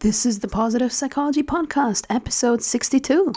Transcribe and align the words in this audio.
This 0.00 0.24
is 0.24 0.38
the 0.38 0.46
Positive 0.46 0.92
Psychology 0.92 1.42
Podcast, 1.42 2.06
episode 2.08 2.62
62. 2.62 3.32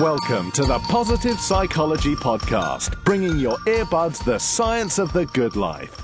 Welcome 0.00 0.50
to 0.50 0.64
the 0.64 0.80
Positive 0.88 1.38
Psychology 1.38 2.16
Podcast, 2.16 3.04
bringing 3.04 3.38
your 3.38 3.58
earbuds 3.58 4.24
the 4.24 4.40
science 4.40 4.98
of 4.98 5.12
the 5.12 5.26
good 5.26 5.54
life. 5.54 6.02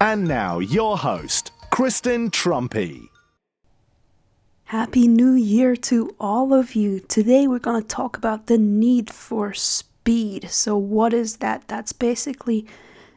And 0.00 0.26
now, 0.26 0.60
your 0.60 0.96
host, 0.96 1.52
Kristen 1.70 2.30
Truempy. 2.30 3.10
Happy 4.64 5.08
New 5.08 5.32
Year 5.32 5.74
to 5.74 6.14
all 6.20 6.54
of 6.54 6.76
you. 6.76 7.00
Today 7.00 7.48
we're 7.48 7.58
going 7.58 7.82
to 7.82 7.88
talk 7.88 8.16
about 8.16 8.46
the 8.46 8.56
need 8.56 9.10
for 9.10 9.52
speed. 10.00 10.48
So, 10.50 10.76
what 10.78 11.12
is 11.12 11.36
that? 11.36 11.68
That's 11.68 11.92
basically 11.92 12.66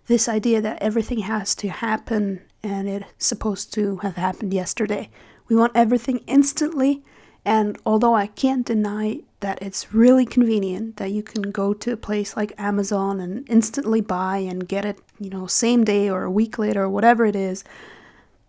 this 0.07 0.27
idea 0.27 0.59
that 0.61 0.81
everything 0.81 1.19
has 1.19 1.55
to 1.55 1.69
happen 1.69 2.41
and 2.61 2.89
it's 2.89 3.25
supposed 3.25 3.73
to 3.73 3.97
have 3.97 4.17
happened 4.17 4.53
yesterday. 4.53 5.09
We 5.47 5.55
want 5.55 5.73
everything 5.75 6.19
instantly, 6.27 7.01
and 7.45 7.77
although 7.85 8.15
I 8.15 8.27
can't 8.27 8.65
deny 8.65 9.21
that 9.39 9.61
it's 9.61 9.93
really 9.93 10.25
convenient 10.25 10.97
that 10.97 11.11
you 11.11 11.23
can 11.23 11.51
go 11.51 11.73
to 11.73 11.93
a 11.93 11.97
place 11.97 12.35
like 12.35 12.53
Amazon 12.57 13.19
and 13.19 13.49
instantly 13.49 14.01
buy 14.01 14.37
and 14.37 14.67
get 14.67 14.85
it, 14.85 14.99
you 15.19 15.29
know, 15.29 15.47
same 15.47 15.83
day 15.85 16.09
or 16.09 16.23
a 16.23 16.31
week 16.31 16.57
later 16.57 16.83
or 16.83 16.89
whatever 16.89 17.25
it 17.25 17.35
is, 17.35 17.63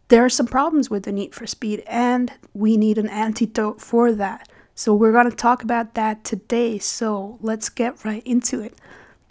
there 0.09 0.25
are 0.25 0.29
some 0.31 0.47
problems 0.47 0.91
with 0.91 1.05
the 1.05 1.13
need 1.13 1.35
for 1.35 1.47
speed 1.47 1.83
and 1.87 2.33
we 2.53 2.77
need 2.77 2.99
an 2.99 3.09
antidote 3.09 3.81
for 3.81 4.13
that. 4.13 4.49
So 4.75 4.95
we're 4.95 5.13
going 5.13 5.31
to 5.31 5.37
talk 5.37 5.63
about 5.63 5.95
that 5.95 6.25
today. 6.25 6.79
So 6.79 7.39
let's 7.41 7.69
get 7.69 8.05
right 8.05 8.27
into 8.27 8.61
it. 8.61 8.75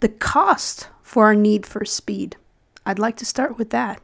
The 0.00 0.08
cost 0.08 0.88
for 1.02 1.24
our 1.24 1.34
need 1.34 1.66
for 1.66 1.84
speed. 1.84 2.36
I'd 2.86 2.98
like 2.98 3.16
to 3.16 3.24
start 3.24 3.58
with 3.58 3.70
that. 3.70 4.00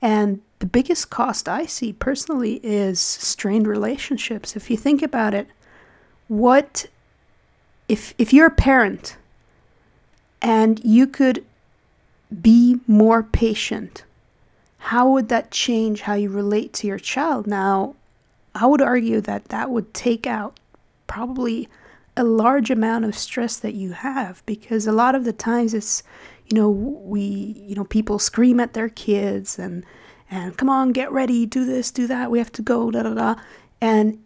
And 0.00 0.40
the 0.58 0.66
biggest 0.66 1.10
cost 1.10 1.48
I 1.48 1.66
see 1.66 1.92
personally 1.92 2.60
is 2.62 3.00
strained 3.00 3.66
relationships. 3.66 4.56
If 4.56 4.70
you 4.70 4.76
think 4.76 5.02
about 5.02 5.34
it, 5.34 5.48
what 6.28 6.86
if 7.88 8.14
if 8.18 8.32
you're 8.32 8.46
a 8.46 8.50
parent 8.50 9.16
and 10.40 10.82
you 10.84 11.06
could 11.06 11.44
be 12.40 12.80
more 12.86 13.22
patient, 13.22 14.04
how 14.78 15.10
would 15.10 15.28
that 15.28 15.50
change 15.50 16.02
how 16.02 16.14
you 16.14 16.30
relate 16.30 16.72
to 16.74 16.86
your 16.86 16.98
child? 16.98 17.46
Now, 17.46 17.94
I 18.54 18.66
would 18.66 18.82
argue 18.82 19.20
that 19.20 19.46
that 19.46 19.70
would 19.70 19.92
take 19.94 20.26
out 20.26 20.58
probably 21.12 21.68
a 22.16 22.24
large 22.24 22.70
amount 22.70 23.04
of 23.04 23.14
stress 23.14 23.58
that 23.58 23.74
you 23.74 23.92
have 23.92 24.42
because 24.46 24.86
a 24.86 24.92
lot 24.92 25.14
of 25.14 25.24
the 25.24 25.32
times 25.32 25.74
it's 25.74 26.02
you 26.46 26.56
know 26.56 26.70
we 26.70 27.20
you 27.68 27.74
know 27.74 27.84
people 27.84 28.18
scream 28.18 28.58
at 28.58 28.72
their 28.72 28.88
kids 28.88 29.58
and 29.58 29.84
and 30.30 30.56
come 30.56 30.70
on, 30.70 30.92
get 30.92 31.12
ready, 31.12 31.44
do 31.44 31.66
this, 31.66 31.90
do 31.90 32.06
that, 32.06 32.30
we 32.30 32.38
have 32.38 32.50
to 32.52 32.62
go, 32.62 32.90
da 32.90 33.02
da 33.02 33.12
da. 33.12 33.34
And 33.82 34.22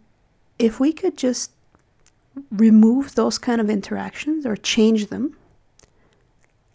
if 0.57 0.79
we 0.79 0.93
could 0.93 1.17
just 1.17 1.51
remove 2.49 3.15
those 3.15 3.37
kind 3.37 3.59
of 3.59 3.69
interactions 3.69 4.45
or 4.45 4.55
change 4.55 5.07
them, 5.07 5.35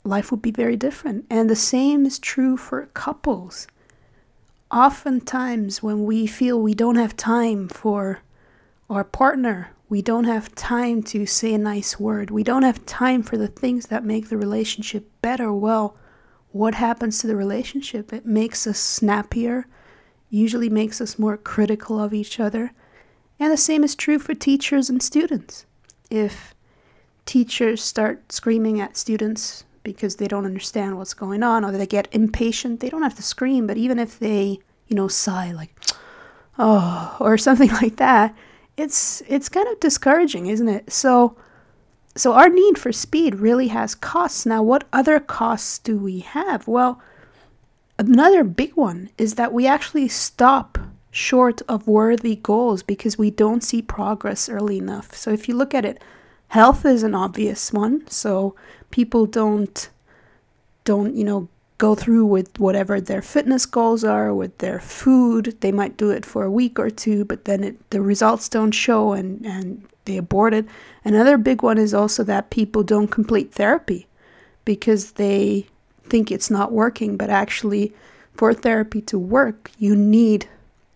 life 0.04 0.30
would 0.30 0.42
be 0.42 0.50
very 0.50 0.76
different. 0.76 1.24
And 1.30 1.48
the 1.48 1.56
same 1.56 2.04
is 2.04 2.18
true 2.18 2.58
for 2.58 2.84
couples. 2.92 3.66
Oftentimes, 4.70 5.82
when 5.82 6.04
we 6.04 6.26
feel 6.26 6.60
we 6.60 6.74
don't 6.74 6.96
have 6.96 7.16
time 7.16 7.68
for 7.68 8.20
our 8.90 9.04
partner, 9.04 9.70
we 9.92 10.00
don't 10.00 10.24
have 10.24 10.54
time 10.54 11.02
to 11.02 11.26
say 11.26 11.52
a 11.52 11.58
nice 11.58 12.00
word, 12.00 12.30
we 12.30 12.42
don't 12.42 12.62
have 12.62 12.86
time 12.86 13.22
for 13.22 13.36
the 13.36 13.46
things 13.46 13.88
that 13.88 14.02
make 14.02 14.30
the 14.30 14.38
relationship 14.38 15.06
better, 15.20 15.52
well, 15.52 15.98
what 16.50 16.74
happens 16.76 17.18
to 17.18 17.26
the 17.26 17.36
relationship? 17.36 18.10
It 18.10 18.24
makes 18.24 18.66
us 18.66 18.78
snappier, 18.78 19.66
usually 20.30 20.70
makes 20.70 21.02
us 21.02 21.18
more 21.18 21.36
critical 21.36 22.00
of 22.00 22.14
each 22.14 22.40
other. 22.40 22.72
And 23.38 23.52
the 23.52 23.58
same 23.58 23.84
is 23.84 23.94
true 23.94 24.18
for 24.18 24.32
teachers 24.32 24.88
and 24.88 25.02
students. 25.02 25.66
If 26.08 26.54
teachers 27.26 27.82
start 27.82 28.32
screaming 28.32 28.80
at 28.80 28.96
students 28.96 29.64
because 29.82 30.16
they 30.16 30.26
don't 30.26 30.46
understand 30.46 30.96
what's 30.96 31.12
going 31.12 31.42
on 31.42 31.66
or 31.66 31.70
they 31.70 31.86
get 31.86 32.08
impatient, 32.12 32.80
they 32.80 32.88
don't 32.88 33.02
have 33.02 33.16
to 33.16 33.22
scream, 33.22 33.66
but 33.66 33.76
even 33.76 33.98
if 33.98 34.18
they, 34.18 34.58
you 34.88 34.96
know, 34.96 35.08
sigh 35.08 35.52
like, 35.52 35.78
oh, 36.58 37.14
or 37.20 37.36
something 37.36 37.68
like 37.82 37.96
that, 37.96 38.34
it's 38.76 39.22
it's 39.28 39.48
kind 39.48 39.68
of 39.68 39.80
discouraging, 39.80 40.46
isn't 40.46 40.68
it? 40.68 40.92
So 40.92 41.36
so 42.14 42.34
our 42.34 42.48
need 42.48 42.78
for 42.78 42.92
speed 42.92 43.36
really 43.36 43.68
has 43.68 43.94
costs. 43.94 44.44
Now, 44.44 44.62
what 44.62 44.84
other 44.92 45.18
costs 45.18 45.78
do 45.78 45.96
we 45.96 46.20
have? 46.20 46.68
Well, 46.68 47.00
another 47.98 48.44
big 48.44 48.72
one 48.74 49.10
is 49.16 49.34
that 49.36 49.52
we 49.52 49.66
actually 49.66 50.08
stop 50.08 50.78
short 51.10 51.62
of 51.68 51.86
worthy 51.86 52.36
goals 52.36 52.82
because 52.82 53.18
we 53.18 53.30
don't 53.30 53.62
see 53.62 53.82
progress 53.82 54.48
early 54.48 54.78
enough. 54.78 55.14
So 55.14 55.30
if 55.30 55.48
you 55.48 55.54
look 55.54 55.74
at 55.74 55.84
it, 55.84 56.02
health 56.48 56.84
is 56.84 57.02
an 57.02 57.14
obvious 57.14 57.72
one. 57.72 58.06
So 58.08 58.54
people 58.90 59.26
don't 59.26 59.88
don't, 60.84 61.14
you 61.14 61.24
know, 61.24 61.48
go 61.82 61.96
through 61.96 62.24
with 62.24 62.60
whatever 62.60 63.00
their 63.00 63.20
fitness 63.20 63.66
goals 63.66 64.04
are 64.04 64.32
with 64.32 64.56
their 64.58 64.78
food. 64.78 65.56
They 65.62 65.72
might 65.72 65.96
do 65.96 66.10
it 66.10 66.24
for 66.24 66.44
a 66.44 66.50
week 66.50 66.78
or 66.78 66.90
two, 66.90 67.24
but 67.24 67.44
then 67.44 67.64
it, 67.64 67.90
the 67.90 68.00
results 68.00 68.48
don't 68.48 68.70
show 68.70 69.12
and 69.12 69.44
and 69.44 69.82
they 70.04 70.16
abort 70.16 70.54
it. 70.54 70.66
Another 71.04 71.36
big 71.36 71.60
one 71.60 71.78
is 71.78 71.92
also 71.92 72.22
that 72.24 72.50
people 72.50 72.84
don't 72.84 73.16
complete 73.18 73.52
therapy 73.52 74.06
because 74.64 75.12
they 75.12 75.66
think 76.04 76.30
it's 76.30 76.50
not 76.50 76.70
working, 76.70 77.16
but 77.16 77.30
actually, 77.30 77.92
for 78.32 78.54
therapy 78.54 79.00
to 79.02 79.18
work, 79.18 79.72
you 79.76 79.96
need 79.96 80.48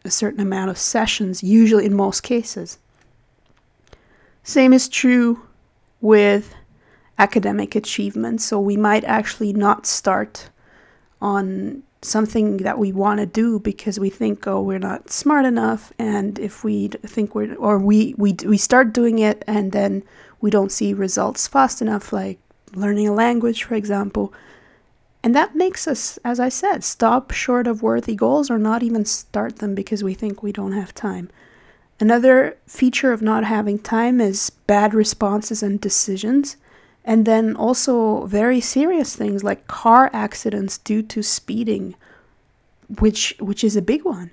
a 0.04 0.10
certain 0.10 0.40
amount 0.40 0.70
of 0.70 0.78
sessions, 0.78 1.42
usually 1.42 1.86
in 1.86 1.94
most 1.96 2.22
cases. 2.22 2.78
Same 4.44 4.72
is 4.72 4.88
true 4.88 5.42
with 6.00 6.54
academic 7.18 7.74
achievement. 7.74 8.40
So 8.40 8.60
we 8.60 8.76
might 8.76 9.02
actually 9.02 9.52
not 9.52 9.84
start 9.84 10.48
on 11.20 11.82
something 12.02 12.58
that 12.58 12.78
we 12.78 12.92
want 12.92 13.18
to 13.18 13.26
do 13.26 13.58
because 13.58 13.98
we 13.98 14.10
think 14.10 14.46
oh 14.46 14.62
we're 14.62 14.78
not 14.78 15.10
smart 15.10 15.44
enough 15.44 15.92
and 15.98 16.38
if 16.38 16.62
we 16.62 16.88
think 16.88 17.34
we're 17.34 17.54
or 17.56 17.78
we 17.78 18.14
we 18.16 18.32
we 18.44 18.56
start 18.56 18.92
doing 18.92 19.18
it 19.18 19.42
and 19.46 19.72
then 19.72 20.02
we 20.40 20.50
don't 20.50 20.72
see 20.72 20.92
results 20.92 21.46
fast 21.48 21.82
enough 21.82 22.12
like 22.12 22.38
learning 22.74 23.08
a 23.08 23.12
language 23.12 23.64
for 23.64 23.74
example. 23.74 24.32
And 25.22 25.34
that 25.34 25.56
makes 25.56 25.88
us 25.88 26.18
as 26.24 26.38
i 26.38 26.48
said 26.48 26.84
stop 26.84 27.32
short 27.32 27.66
of 27.66 27.82
worthy 27.82 28.14
goals 28.14 28.50
or 28.50 28.58
not 28.58 28.82
even 28.82 29.04
start 29.04 29.56
them 29.56 29.74
because 29.74 30.04
we 30.04 30.14
think 30.14 30.42
we 30.42 30.52
don't 30.52 30.72
have 30.72 30.94
time. 30.94 31.28
Another 31.98 32.58
feature 32.66 33.12
of 33.12 33.22
not 33.22 33.42
having 33.44 33.78
time 33.78 34.20
is 34.20 34.50
bad 34.50 34.92
responses 34.94 35.62
and 35.62 35.80
decisions 35.80 36.56
and 37.06 37.24
then 37.24 37.54
also 37.54 38.26
very 38.26 38.60
serious 38.60 39.14
things 39.14 39.44
like 39.44 39.68
car 39.68 40.10
accidents 40.12 40.76
due 40.76 41.02
to 41.02 41.22
speeding 41.22 41.94
which 42.98 43.34
which 43.38 43.64
is 43.64 43.76
a 43.76 43.82
big 43.82 44.04
one. 44.04 44.32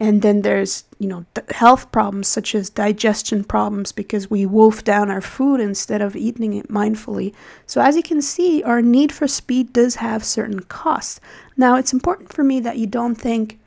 And 0.00 0.22
then 0.22 0.42
there's 0.42 0.84
you 0.98 1.08
know 1.08 1.24
health 1.50 1.90
problems 1.92 2.28
such 2.28 2.54
as 2.54 2.70
digestion 2.70 3.44
problems 3.44 3.92
because 3.92 4.30
we 4.30 4.46
wolf 4.46 4.84
down 4.84 5.10
our 5.10 5.20
food 5.20 5.60
instead 5.60 6.02
of 6.02 6.16
eating 6.16 6.54
it 6.54 6.68
mindfully. 6.68 7.34
So 7.66 7.80
as 7.80 7.96
you 7.96 8.02
can 8.02 8.20
see 8.20 8.62
our 8.62 8.82
need 8.82 9.12
for 9.12 9.28
speed 9.28 9.72
does 9.72 9.96
have 9.96 10.24
certain 10.24 10.60
costs. 10.60 11.20
Now 11.56 11.76
it's 11.76 11.92
important 11.92 12.32
for 12.32 12.42
me 12.42 12.60
that 12.60 12.78
you 12.78 12.86
don't 12.86 13.16
think 13.16 13.58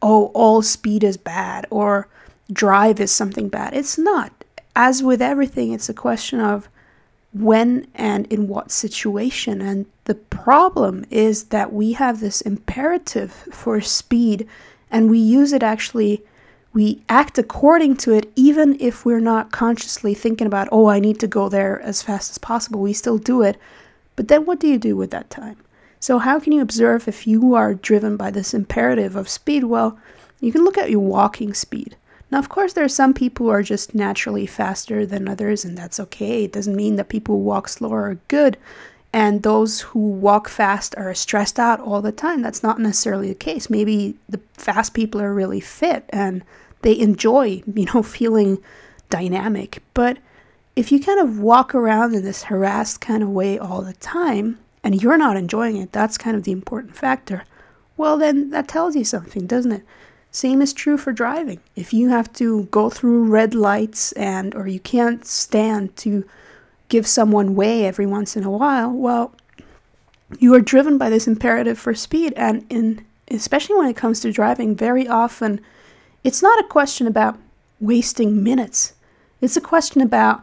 oh 0.00 0.26
all 0.26 0.62
speed 0.62 1.02
is 1.02 1.16
bad 1.16 1.66
or 1.70 2.08
drive 2.52 3.00
is 3.00 3.12
something 3.12 3.48
bad. 3.48 3.74
It's 3.74 3.98
not. 3.98 4.32
As 4.74 5.02
with 5.02 5.20
everything 5.20 5.72
it's 5.72 5.88
a 5.88 5.94
question 5.94 6.40
of 6.40 6.68
when 7.32 7.86
and 7.94 8.26
in 8.28 8.48
what 8.48 8.70
situation. 8.70 9.60
And 9.60 9.86
the 10.04 10.14
problem 10.14 11.04
is 11.10 11.44
that 11.44 11.72
we 11.72 11.92
have 11.92 12.20
this 12.20 12.40
imperative 12.40 13.32
for 13.52 13.80
speed 13.80 14.48
and 14.90 15.10
we 15.10 15.18
use 15.18 15.52
it 15.52 15.62
actually, 15.62 16.24
we 16.72 17.02
act 17.08 17.38
according 17.38 17.96
to 17.98 18.12
it, 18.12 18.32
even 18.36 18.76
if 18.80 19.04
we're 19.04 19.20
not 19.20 19.52
consciously 19.52 20.14
thinking 20.14 20.46
about, 20.46 20.68
oh, 20.72 20.86
I 20.86 20.98
need 20.98 21.20
to 21.20 21.26
go 21.26 21.48
there 21.48 21.80
as 21.80 22.02
fast 22.02 22.30
as 22.30 22.38
possible. 22.38 22.80
We 22.80 22.92
still 22.94 23.18
do 23.18 23.42
it. 23.42 23.58
But 24.16 24.28
then 24.28 24.46
what 24.46 24.58
do 24.58 24.66
you 24.66 24.78
do 24.78 24.96
with 24.96 25.10
that 25.10 25.30
time? 25.30 25.56
So, 26.00 26.18
how 26.18 26.38
can 26.38 26.52
you 26.52 26.62
observe 26.62 27.08
if 27.08 27.26
you 27.26 27.54
are 27.54 27.74
driven 27.74 28.16
by 28.16 28.30
this 28.30 28.54
imperative 28.54 29.16
of 29.16 29.28
speed? 29.28 29.64
Well, 29.64 29.98
you 30.40 30.52
can 30.52 30.64
look 30.64 30.78
at 30.78 30.90
your 30.90 31.00
walking 31.00 31.54
speed. 31.54 31.96
Now, 32.30 32.38
of 32.38 32.48
course, 32.48 32.74
there 32.74 32.84
are 32.84 32.88
some 32.88 33.14
people 33.14 33.46
who 33.46 33.52
are 33.52 33.62
just 33.62 33.94
naturally 33.94 34.46
faster 34.46 35.06
than 35.06 35.28
others, 35.28 35.64
and 35.64 35.78
that's 35.78 35.98
okay. 35.98 36.44
It 36.44 36.52
doesn't 36.52 36.76
mean 36.76 36.96
that 36.96 37.08
people 37.08 37.36
who 37.36 37.42
walk 37.42 37.68
slower 37.68 38.10
are 38.10 38.18
good, 38.28 38.58
and 39.12 39.42
those 39.42 39.80
who 39.80 40.00
walk 40.00 40.48
fast 40.48 40.94
are 40.96 41.14
stressed 41.14 41.58
out 41.58 41.80
all 41.80 42.02
the 42.02 42.12
time. 42.12 42.42
That's 42.42 42.62
not 42.62 42.78
necessarily 42.78 43.28
the 43.28 43.34
case. 43.34 43.70
Maybe 43.70 44.16
the 44.28 44.40
fast 44.52 44.92
people 44.92 45.20
are 45.20 45.32
really 45.32 45.60
fit 45.60 46.04
and 46.10 46.44
they 46.82 46.98
enjoy, 46.98 47.62
you 47.72 47.86
know, 47.86 48.02
feeling 48.18 48.58
dynamic. 49.08 49.82
But 49.94 50.18
if 50.76 50.92
you 50.92 51.00
kind 51.00 51.20
of 51.20 51.40
walk 51.40 51.74
around 51.74 52.14
in 52.14 52.22
this 52.22 52.44
harassed 52.44 53.00
kind 53.00 53.22
of 53.22 53.30
way 53.30 53.58
all 53.58 53.80
the 53.80 53.94
time 53.94 54.58
and 54.84 55.02
you're 55.02 55.18
not 55.18 55.36
enjoying 55.36 55.76
it, 55.76 55.92
that's 55.92 56.18
kind 56.18 56.36
of 56.36 56.44
the 56.44 56.52
important 56.52 56.94
factor. 56.94 57.44
Well, 57.96 58.18
then 58.18 58.50
that 58.50 58.68
tells 58.68 58.94
you 58.94 59.04
something, 59.04 59.46
doesn't 59.46 59.72
it? 59.72 59.82
Same 60.38 60.62
is 60.62 60.72
true 60.72 60.96
for 60.96 61.12
driving. 61.12 61.58
If 61.74 61.92
you 61.92 62.10
have 62.10 62.32
to 62.34 62.66
go 62.66 62.90
through 62.90 63.24
red 63.24 63.56
lights 63.56 64.12
and 64.12 64.54
or 64.54 64.68
you 64.68 64.78
can't 64.78 65.26
stand 65.26 65.96
to 65.96 66.24
give 66.88 67.08
someone 67.08 67.56
way 67.56 67.84
every 67.84 68.06
once 68.06 68.36
in 68.36 68.44
a 68.44 68.50
while, 68.52 68.88
well, 68.88 69.34
you 70.38 70.54
are 70.54 70.60
driven 70.60 70.96
by 70.96 71.10
this 71.10 71.26
imperative 71.26 71.76
for 71.76 71.92
speed 71.92 72.34
and 72.36 72.64
in 72.70 73.04
especially 73.32 73.74
when 73.74 73.88
it 73.88 73.96
comes 73.96 74.20
to 74.20 74.30
driving 74.30 74.76
very 74.76 75.08
often 75.08 75.60
it's 76.22 76.40
not 76.40 76.60
a 76.60 76.68
question 76.68 77.08
about 77.08 77.36
wasting 77.80 78.40
minutes. 78.40 78.92
It's 79.40 79.56
a 79.56 79.60
question 79.60 80.00
about 80.00 80.42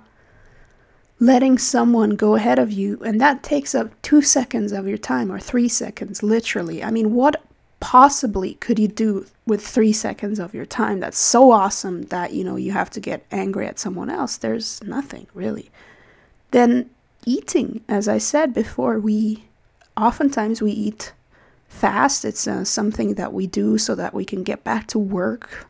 letting 1.21 1.57
someone 1.57 2.17
go 2.17 2.35
ahead 2.35 2.59
of 2.59 2.69
you 2.69 3.01
and 3.05 3.21
that 3.21 3.43
takes 3.43 3.73
up 3.73 3.93
2 4.01 4.21
seconds 4.21 4.73
of 4.73 4.89
your 4.89 4.97
time 4.97 5.31
or 5.31 5.39
3 5.39 5.69
seconds 5.69 6.21
literally. 6.21 6.83
I 6.83 6.91
mean, 6.91 7.13
what 7.13 7.41
possibly 7.85 8.55
could 8.55 8.79
you 8.79 8.87
do 8.87 9.27
with 9.45 9.63
3 9.63 9.93
seconds 9.93 10.39
of 10.39 10.55
your 10.55 10.65
time 10.65 10.99
that's 10.99 11.19
so 11.19 11.51
awesome 11.51 12.01
that 12.05 12.33
you 12.33 12.43
know 12.43 12.55
you 12.55 12.71
have 12.71 12.89
to 12.89 12.99
get 12.99 13.23
angry 13.31 13.67
at 13.67 13.77
someone 13.77 14.09
else? 14.09 14.37
There's 14.37 14.83
nothing 14.83 15.27
really. 15.35 15.69
Then 16.49 16.89
eating, 17.27 17.81
as 17.87 18.07
I 18.07 18.17
said 18.17 18.55
before, 18.55 18.97
we 18.97 19.43
oftentimes 19.95 20.63
we 20.63 20.71
eat 20.71 21.13
fast. 21.69 22.25
It's 22.25 22.47
uh, 22.47 22.65
something 22.65 23.13
that 23.13 23.33
we 23.33 23.45
do 23.45 23.77
so 23.77 23.93
that 23.93 24.15
we 24.15 24.25
can 24.25 24.41
get 24.41 24.63
back 24.63 24.87
to 24.87 24.97
work. 24.97 25.67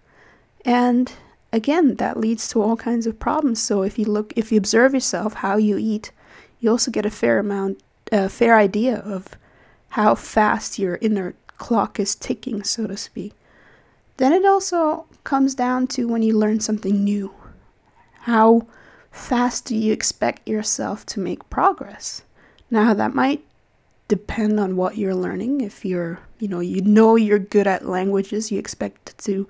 And 0.63 1.11
again, 1.51 1.95
that 1.95 2.15
leads 2.15 2.47
to 2.49 2.61
all 2.61 2.77
kinds 2.77 3.05
of 3.05 3.19
problems. 3.19 3.61
So 3.61 3.81
if 3.81 3.99
you 3.99 4.05
look, 4.05 4.31
if 4.37 4.53
you 4.53 4.57
observe 4.57 4.93
yourself, 4.93 5.33
how 5.33 5.57
you 5.57 5.77
eat, 5.77 6.13
you 6.61 6.71
also 6.71 6.91
get 6.91 7.05
a 7.05 7.11
fair 7.11 7.39
amount, 7.39 7.83
a 8.09 8.29
fair 8.29 8.55
idea 8.57 8.99
of 8.99 9.37
how 9.89 10.15
fast 10.15 10.79
your 10.79 10.97
inner 11.01 11.35
clock 11.57 11.99
is 11.99 12.15
ticking, 12.15 12.63
so 12.63 12.87
to 12.87 12.97
speak. 12.97 13.33
Then 14.17 14.33
it 14.33 14.45
also 14.45 15.07
comes 15.23 15.55
down 15.55 15.87
to 15.87 16.07
when 16.07 16.21
you 16.21 16.37
learn 16.37 16.59
something 16.59 17.03
new. 17.03 17.33
How 18.21 18.67
fast 19.11 19.65
do 19.65 19.75
you 19.75 19.91
expect 19.91 20.47
yourself 20.47 21.05
to 21.07 21.19
make 21.19 21.49
progress? 21.49 22.23
Now, 22.71 22.93
that 22.93 23.13
might 23.13 23.45
depend 24.07 24.59
on 24.59 24.75
what 24.75 24.97
you're 24.97 25.15
learning. 25.15 25.61
If 25.61 25.83
you're, 25.83 26.19
you 26.39 26.47
know, 26.47 26.59
you 26.59 26.81
know 26.81 27.15
you're 27.15 27.39
good 27.39 27.67
at 27.67 27.87
languages, 27.87 28.51
you 28.51 28.59
expect 28.59 29.09
it 29.09 29.17
to 29.19 29.47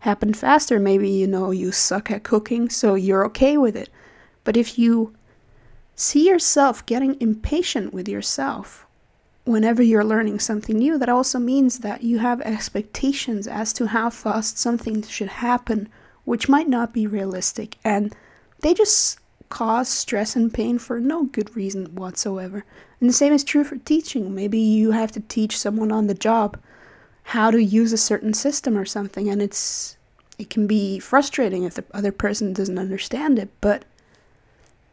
happen 0.00 0.32
faster. 0.32 0.78
Maybe 0.78 1.10
you 1.10 1.26
know 1.26 1.50
you 1.50 1.72
suck 1.72 2.10
at 2.10 2.22
cooking, 2.22 2.68
so 2.68 2.94
you're 2.94 3.24
okay 3.26 3.56
with 3.56 3.76
it. 3.76 3.90
But 4.44 4.56
if 4.56 4.78
you 4.78 5.14
see 5.94 6.28
yourself 6.28 6.84
getting 6.86 7.20
impatient 7.20 7.92
with 7.92 8.08
yourself 8.08 8.85
whenever 9.46 9.82
you're 9.82 10.04
learning 10.04 10.40
something 10.40 10.76
new, 10.76 10.98
that 10.98 11.08
also 11.08 11.38
means 11.38 11.78
that 11.78 12.02
you 12.02 12.18
have 12.18 12.40
expectations 12.42 13.46
as 13.46 13.72
to 13.72 13.86
how 13.86 14.10
fast 14.10 14.58
something 14.58 15.02
should 15.02 15.28
happen, 15.28 15.88
which 16.24 16.48
might 16.48 16.68
not 16.68 16.92
be 16.92 17.06
realistic. 17.06 17.78
And 17.84 18.14
they 18.60 18.74
just 18.74 19.20
cause 19.48 19.88
stress 19.88 20.34
and 20.34 20.52
pain 20.52 20.78
for 20.78 20.98
no 20.98 21.24
good 21.24 21.54
reason 21.56 21.94
whatsoever. 21.94 22.64
And 23.00 23.08
the 23.08 23.14
same 23.14 23.32
is 23.32 23.44
true 23.44 23.62
for 23.62 23.76
teaching. 23.76 24.34
Maybe 24.34 24.58
you 24.58 24.90
have 24.90 25.12
to 25.12 25.20
teach 25.20 25.56
someone 25.56 25.92
on 25.92 26.08
the 26.08 26.14
job 26.14 26.58
how 27.22 27.52
to 27.52 27.62
use 27.62 27.92
a 27.92 27.98
certain 27.98 28.34
system 28.34 28.76
or 28.76 28.84
something 28.84 29.28
and 29.28 29.42
it's 29.42 29.96
it 30.38 30.50
can 30.50 30.66
be 30.66 30.98
frustrating 30.98 31.64
if 31.64 31.74
the 31.74 31.84
other 31.92 32.12
person 32.12 32.52
doesn't 32.52 32.78
understand 32.78 33.38
it, 33.38 33.48
but 33.60 33.84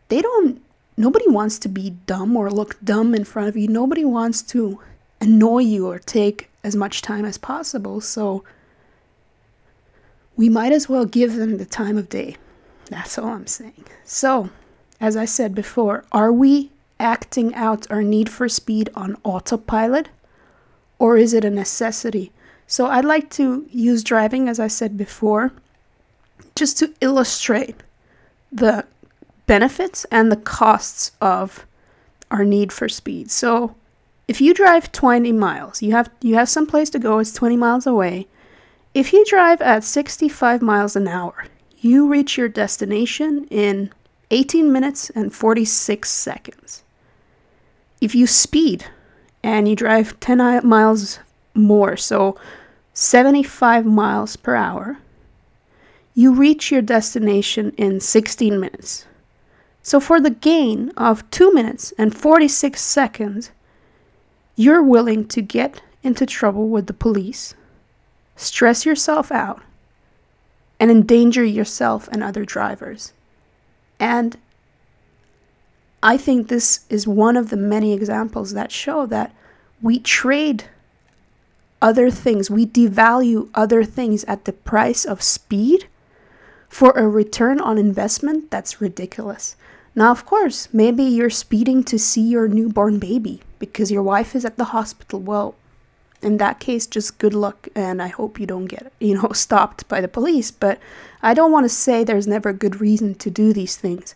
they 0.08 0.22
don't 0.22 0.62
nobody 0.98 1.28
wants 1.28 1.60
to 1.60 1.69
be 1.69 1.92
dumb 2.06 2.36
or 2.36 2.50
look 2.51 2.78
dumb 2.84 3.13
in 3.13 3.24
front 3.24 3.50
of 3.50 3.57
you. 3.57 3.68
Nobody 3.68 4.06
wants 4.06 4.42
to 4.44 4.80
annoy 5.22 5.60
you 5.60 5.88
or 5.88 6.00
take 6.00 6.50
as 6.63 6.75
much 6.75 7.01
time 7.01 7.25
as 7.25 7.38
possible. 7.38 8.01
So 8.01 8.44
we 10.36 10.50
might 10.50 10.72
as 10.72 10.90
well 10.90 11.06
give 11.06 11.36
them 11.36 11.57
the 11.57 11.66
time 11.66 11.98
of 11.98 12.10
day. 12.10 12.38
That's 12.90 13.18
all 13.18 13.28
I'm 13.28 13.48
saying. 13.48 13.86
So, 14.04 14.50
as 15.00 15.16
I 15.16 15.25
said 15.25 15.56
before, 15.56 16.06
are 16.12 16.31
we 16.31 16.72
acting 17.00 17.54
out 17.56 17.90
our 17.92 18.04
need 18.04 18.30
for 18.30 18.50
speed 18.50 18.90
on 18.95 19.18
autopilot 19.24 20.10
or 21.00 21.18
is 21.18 21.34
it 21.34 21.45
a 21.45 21.50
necessity? 21.50 22.31
So, 22.68 22.88
I'd 22.88 23.06
like 23.06 23.30
to 23.31 23.68
use 23.69 24.04
driving, 24.04 24.50
as 24.50 24.60
I 24.60 24.68
said 24.68 24.98
before, 24.98 25.54
just 26.56 26.78
to 26.80 26.94
illustrate 27.01 27.75
the 28.51 28.86
benefits 29.45 30.06
and 30.06 30.31
the 30.31 30.38
costs 30.38 31.12
of 31.22 31.66
our 32.31 32.44
need 32.44 32.72
for 32.72 32.90
speed. 32.90 33.30
So, 33.31 33.75
if 34.28 34.40
you 34.40 34.54
drive 34.54 34.92
20 34.92 35.31
miles, 35.34 35.81
you 35.81 35.92
have 35.92 36.10
you 36.22 36.36
have 36.36 36.50
some 36.50 36.66
place 36.66 36.90
to 36.92 37.00
go, 37.00 37.19
it's 37.19 37.34
20 37.34 37.57
miles 37.57 37.86
away. 37.86 38.28
If 38.94 39.12
you 39.12 39.25
drive 39.25 39.62
at 39.62 39.84
65 39.84 40.62
miles 40.62 40.95
an 40.95 41.07
hour, 41.07 41.45
you 41.80 42.07
reach 42.07 42.38
your 42.38 42.48
destination 42.48 43.45
in 43.50 43.92
18 44.31 44.72
minutes 44.72 45.10
and 45.10 45.34
46 45.34 46.10
seconds. 46.10 46.84
If 48.00 48.16
you 48.16 48.28
speed 48.28 48.86
and 49.44 49.68
you 49.68 49.75
drive 49.75 50.19
10 50.19 50.68
miles 50.68 51.19
more, 51.54 51.98
so 51.98 52.38
75 52.94 53.86
miles 53.86 54.36
per 54.36 54.56
hour, 54.56 55.00
you 56.13 56.34
reach 56.34 56.72
your 56.72 56.81
destination 56.81 57.74
in 57.78 58.00
16 58.00 58.60
minutes. 58.60 59.06
So, 59.85 60.00
for 60.00 60.21
the 60.21 60.30
gain 60.30 60.91
of 60.95 61.30
2 61.30 61.53
minutes 61.53 61.91
and 61.97 62.15
46 62.15 62.81
seconds, 62.81 63.51
you're 64.56 64.81
willing 64.81 65.27
to 65.27 65.41
get 65.41 65.81
into 66.01 66.25
trouble 66.25 66.69
with 66.69 66.88
the 66.88 66.94
police, 66.94 67.53
stress 68.38 68.85
yourself 68.85 69.30
out, 69.30 69.62
and 70.80 70.89
endanger 70.89 71.44
yourself 71.44 72.07
and 72.13 72.24
other 72.24 72.45
drivers. 72.45 73.12
And 74.00 74.38
I 76.01 76.15
think 76.18 76.47
this 76.47 76.85
is 76.89 77.06
one 77.06 77.35
of 77.35 77.50
the 77.50 77.57
many 77.57 77.94
examples 77.94 78.53
that 78.53 78.71
show 78.71 79.06
that 79.07 79.33
we 79.81 80.00
trade 80.00 80.65
other 81.81 82.09
things, 82.09 82.50
we 82.50 82.65
devalue 82.65 83.50
other 83.53 83.83
things 83.83 84.24
at 84.25 84.45
the 84.45 84.53
price 84.53 85.03
of 85.03 85.21
speed 85.21 85.88
for 86.74 86.92
a 86.96 87.08
return 87.08 87.62
on 87.62 87.78
investment 87.78 88.50
that's 88.50 88.81
ridiculous. 88.81 89.56
Now, 89.94 90.10
of 90.10 90.25
course, 90.25 90.70
maybe 90.74 91.04
you're 91.04 91.30
speeding 91.30 91.84
to 91.84 92.00
see 92.00 92.22
your 92.22 92.48
newborn 92.48 92.97
baby 92.97 93.42
because 93.59 93.92
your 93.92 94.02
wife 94.02 94.36
is 94.36 94.44
at 94.44 94.57
the 94.57 94.74
hospital. 94.76 95.19
Well, 95.19 95.54
in 96.24 96.38
that 96.38 96.59
case, 96.59 96.88
just 96.88 97.19
good 97.19 97.36
luck, 97.36 97.68
and 97.76 98.02
I 98.02 98.07
hope 98.07 98.40
you 98.40 98.47
don't 98.47 98.66
get, 98.66 98.92
you 99.00 99.14
know, 99.14 99.30
stopped 99.33 99.88
by 99.88 100.02
the 100.02 100.07
police. 100.07 100.50
But 100.50 100.80
I 101.21 101.36
don't 101.36 101.52
want 101.52 101.66
to 101.66 101.69
say 101.69 102.04
there's 102.04 102.26
never 102.26 102.50
a 102.50 102.54
good 102.54 102.81
reason 102.81 103.14
to 103.16 103.30
do 103.30 103.54
these 103.54 103.76
things. 103.76 104.16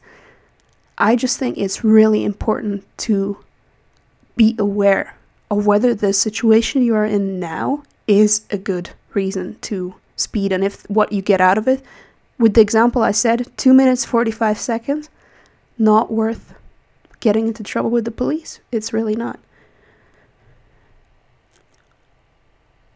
I 0.98 1.16
just 1.16 1.38
think 1.38 1.60
it's 1.60 1.84
really 1.84 2.24
important 2.26 2.86
to 3.06 3.38
be 4.36 4.56
aware 4.58 5.16
of 5.52 5.68
whether 5.68 5.94
the 5.94 6.12
situation 6.12 6.82
you 6.82 6.96
are 6.96 7.06
in 7.06 7.40
now 7.40 7.84
is 8.08 8.48
a 8.50 8.58
good 8.58 8.90
reason 9.14 9.60
to 9.62 9.94
speed 10.16 10.52
and 10.52 10.64
if 10.64 10.90
what 10.90 11.12
you 11.12 11.22
get 11.22 11.40
out 11.40 11.60
of 11.60 11.68
it. 11.68 11.84
With 12.40 12.54
the 12.54 12.62
example 12.62 13.02
I 13.02 13.12
said, 13.12 13.52
2 13.58 13.74
minutes 13.74 14.06
45 14.06 14.58
seconds, 14.58 15.10
not 15.78 16.12
worth 16.12 16.54
getting 17.20 17.48
into 17.48 17.64
trouble 17.64 17.90
with 17.90 18.06
the 18.06 18.12
police. 18.12 18.60
It's 18.72 18.94
really 18.94 19.16
not. 19.16 19.40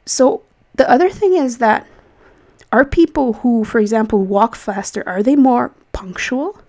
So 0.06 0.44
the 0.76 0.90
other 0.90 1.10
thing 1.10 1.34
is 1.34 1.58
that 1.58 1.88
are 2.72 2.86
people 2.86 3.34
who, 3.34 3.64
for 3.64 3.80
example, 3.80 4.24
walk 4.24 4.56
faster, 4.56 5.04
are 5.08 5.24
they 5.24 5.36
more 5.36 5.72
punctual? 5.92 6.60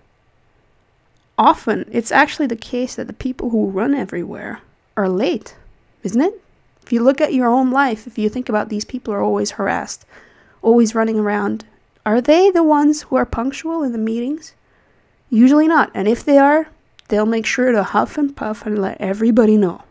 Often, 1.37 1.85
it's 1.91 2.11
actually 2.11 2.47
the 2.47 2.55
case 2.55 2.95
that 2.95 3.07
the 3.07 3.13
people 3.13 3.49
who 3.49 3.69
run 3.69 3.93
everywhere 3.93 4.61
are 4.95 5.09
late, 5.09 5.55
isn't 6.03 6.21
it? 6.21 6.41
If 6.83 6.91
you 6.91 7.01
look 7.01 7.21
at 7.21 7.33
your 7.33 7.47
own 7.47 7.71
life, 7.71 8.05
if 8.05 8.17
you 8.17 8.29
think 8.29 8.49
about 8.49 8.69
these 8.69 8.85
people 8.85 9.13
are 9.13 9.23
always 9.23 9.51
harassed, 9.51 10.05
always 10.61 10.93
running 10.93 11.17
around, 11.17 11.65
are 12.05 12.21
they 12.21 12.51
the 12.51 12.63
ones 12.63 13.03
who 13.03 13.15
are 13.15 13.25
punctual 13.25 13.83
in 13.83 13.91
the 13.91 13.97
meetings? 13.97 14.53
Usually 15.29 15.67
not. 15.67 15.91
And 15.93 16.07
if 16.07 16.23
they 16.23 16.37
are, 16.37 16.67
they'll 17.07 17.25
make 17.25 17.45
sure 17.45 17.71
to 17.71 17.83
huff 17.83 18.17
and 18.17 18.35
puff 18.35 18.65
and 18.65 18.79
let 18.79 18.99
everybody 18.99 19.57
know. 19.57 19.83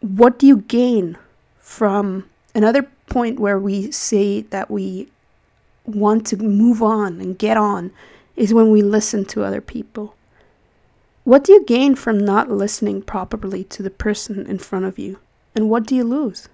What 0.00 0.38
do 0.38 0.46
you 0.46 0.58
gain 0.58 1.16
from 1.58 2.28
another 2.54 2.88
point 3.08 3.38
where 3.38 3.58
we 3.58 3.90
say 3.90 4.40
that 4.40 4.70
we 4.70 5.08
want 5.84 6.26
to 6.28 6.36
move 6.36 6.82
on 6.82 7.20
and 7.20 7.38
get 7.38 7.56
on 7.56 7.90
is 8.36 8.54
when 8.54 8.70
we 8.70 8.82
listen 8.82 9.24
to 9.26 9.44
other 9.44 9.60
people. 9.60 10.14
What 11.24 11.44
do 11.44 11.52
you 11.52 11.64
gain 11.64 11.94
from 11.94 12.18
not 12.18 12.50
listening 12.50 13.02
properly 13.02 13.64
to 13.64 13.82
the 13.82 13.90
person 13.90 14.46
in 14.46 14.58
front 14.58 14.84
of 14.84 14.98
you? 14.98 15.18
And 15.54 15.68
what 15.68 15.86
do 15.86 15.94
you 15.94 16.04
lose? 16.04 16.48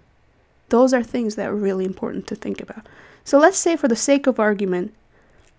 Those 0.69 0.93
are 0.93 1.03
things 1.03 1.37
that 1.37 1.49
are 1.49 1.55
really 1.55 1.85
important 1.85 2.27
to 2.27 2.35
think 2.35 2.61
about. 2.61 2.87
So 3.29 3.39
let's 3.39 3.59
say, 3.59 3.77
for 3.77 3.89
the 3.89 3.95
sake 3.95 4.27
of 4.27 4.41
argument, 4.41 4.95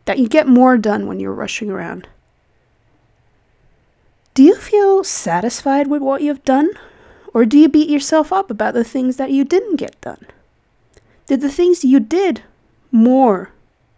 that 0.06 0.18
you 0.18 0.28
get 0.28 0.48
more 0.48 0.76
done 0.76 1.06
when 1.06 1.20
you're 1.20 1.32
rushing 1.32 1.70
around. 1.70 2.08
Do 4.34 4.42
you 4.42 4.56
feel 4.56 5.04
satisfied 5.04 5.86
with 5.86 6.02
what 6.02 6.24
you've 6.24 6.44
done? 6.44 6.72
Or 7.32 7.46
do 7.46 7.60
you 7.60 7.70
beat 7.70 7.88
yourself 7.88 8.34
up 8.34 8.50
about 8.50 8.74
the 8.74 8.84
things 8.84 9.18
that 9.18 9.30
you 9.30 9.44
didn't 9.44 9.76
get 9.76 10.02
done? 10.02 10.26
Did 11.28 11.42
the 11.42 11.52
things 11.52 11.86
you 11.86 12.00
did 12.00 12.42
more 12.92 13.52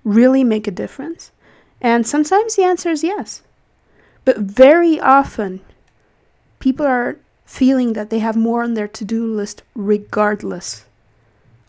really 0.04 0.44
make 0.44 0.68
a 0.68 0.72
difference? 0.72 1.32
And 1.80 2.06
sometimes 2.06 2.58
the 2.58 2.64
answer 2.64 2.90
is 2.90 3.06
yes. 3.06 3.42
But 4.26 4.40
very 4.40 5.00
often, 5.00 5.62
people 6.60 6.86
are 6.86 7.16
feeling 7.46 7.94
that 7.94 8.10
they 8.10 8.20
have 8.20 8.36
more 8.36 8.64
on 8.64 8.74
their 8.74 8.90
to 8.90 9.06
do 9.06 9.26
list 9.26 9.64
regardless 9.76 10.84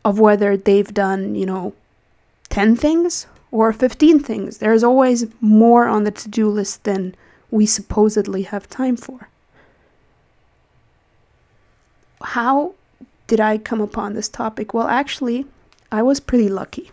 of 0.04 0.18
whether 0.18 0.56
they've 0.56 0.92
done, 0.92 1.36
you 1.36 1.46
know, 1.46 1.74
10 2.52 2.76
things 2.76 3.26
or 3.50 3.72
15 3.72 4.20
things. 4.20 4.58
There's 4.58 4.84
always 4.84 5.24
more 5.40 5.86
on 5.86 6.04
the 6.04 6.10
to 6.10 6.28
do 6.28 6.50
list 6.50 6.84
than 6.84 7.14
we 7.50 7.64
supposedly 7.64 8.42
have 8.42 8.68
time 8.68 8.94
for. 8.94 9.30
How 12.20 12.74
did 13.26 13.40
I 13.40 13.56
come 13.56 13.80
upon 13.80 14.12
this 14.12 14.28
topic? 14.28 14.74
Well, 14.74 14.86
actually, 14.86 15.46
I 15.90 16.02
was 16.02 16.20
pretty 16.20 16.50
lucky. 16.50 16.90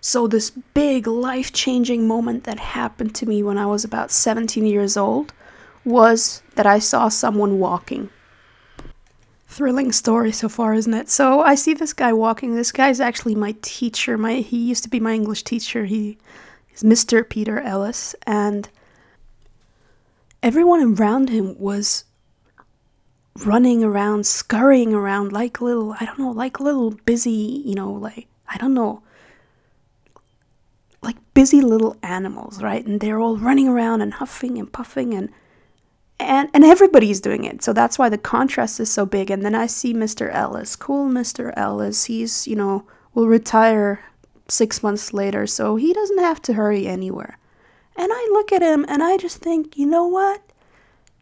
So, 0.00 0.26
this 0.26 0.50
big 0.50 1.06
life 1.06 1.52
changing 1.52 2.08
moment 2.08 2.42
that 2.44 2.58
happened 2.58 3.14
to 3.14 3.26
me 3.26 3.44
when 3.44 3.58
I 3.58 3.66
was 3.66 3.84
about 3.84 4.10
17 4.10 4.66
years 4.66 4.96
old 4.96 5.32
was 5.84 6.42
that 6.56 6.66
I 6.66 6.80
saw 6.80 7.08
someone 7.08 7.60
walking. 7.60 8.10
Thrilling 9.50 9.90
story 9.90 10.30
so 10.30 10.48
far, 10.48 10.74
isn't 10.74 10.94
it? 10.94 11.10
So, 11.10 11.40
I 11.40 11.56
see 11.56 11.74
this 11.74 11.92
guy 11.92 12.12
walking. 12.12 12.54
This 12.54 12.70
guy's 12.70 13.00
actually 13.00 13.34
my 13.34 13.56
teacher. 13.62 14.16
My 14.16 14.34
he 14.34 14.56
used 14.58 14.84
to 14.84 14.88
be 14.88 15.00
my 15.00 15.12
English 15.12 15.42
teacher. 15.42 15.86
He 15.86 16.18
is 16.72 16.84
Mr. 16.84 17.28
Peter 17.28 17.58
Ellis 17.58 18.14
and 18.26 18.68
everyone 20.42 20.94
around 20.94 21.30
him 21.30 21.58
was 21.58 22.04
running 23.44 23.82
around, 23.82 24.24
scurrying 24.24 24.94
around 24.94 25.32
like 25.32 25.60
little, 25.60 25.94
I 25.98 26.04
don't 26.04 26.18
know, 26.18 26.30
like 26.30 26.60
little 26.60 26.92
busy, 26.92 27.62
you 27.64 27.74
know, 27.74 27.90
like, 27.90 28.28
I 28.48 28.56
don't 28.56 28.74
know, 28.74 29.02
like 31.02 31.16
busy 31.34 31.60
little 31.60 31.96
animals, 32.02 32.62
right? 32.62 32.84
And 32.84 33.00
they're 33.00 33.18
all 33.18 33.36
running 33.36 33.68
around 33.68 34.00
and 34.00 34.14
huffing 34.14 34.58
and 34.58 34.72
puffing 34.72 35.14
and 35.14 35.30
and 36.20 36.50
and 36.52 36.64
everybody's 36.64 37.20
doing 37.20 37.44
it. 37.44 37.62
So 37.62 37.72
that's 37.72 37.98
why 37.98 38.08
the 38.08 38.18
contrast 38.18 38.78
is 38.80 38.90
so 38.90 39.06
big. 39.06 39.30
And 39.30 39.44
then 39.44 39.54
I 39.54 39.66
see 39.66 39.94
Mr. 39.94 40.32
Ellis, 40.32 40.76
cool 40.76 41.08
Mr. 41.08 41.52
Ellis. 41.56 42.04
He's, 42.04 42.46
you 42.46 42.56
know, 42.56 42.84
will 43.14 43.26
retire 43.26 44.04
6 44.48 44.82
months 44.82 45.12
later, 45.12 45.46
so 45.46 45.76
he 45.76 45.92
doesn't 45.92 46.18
have 46.18 46.42
to 46.42 46.54
hurry 46.54 46.86
anywhere. 46.86 47.38
And 47.96 48.10
I 48.12 48.28
look 48.32 48.52
at 48.52 48.62
him 48.62 48.84
and 48.88 49.02
I 49.02 49.16
just 49.16 49.38
think, 49.38 49.76
you 49.76 49.86
know 49.86 50.06
what? 50.06 50.42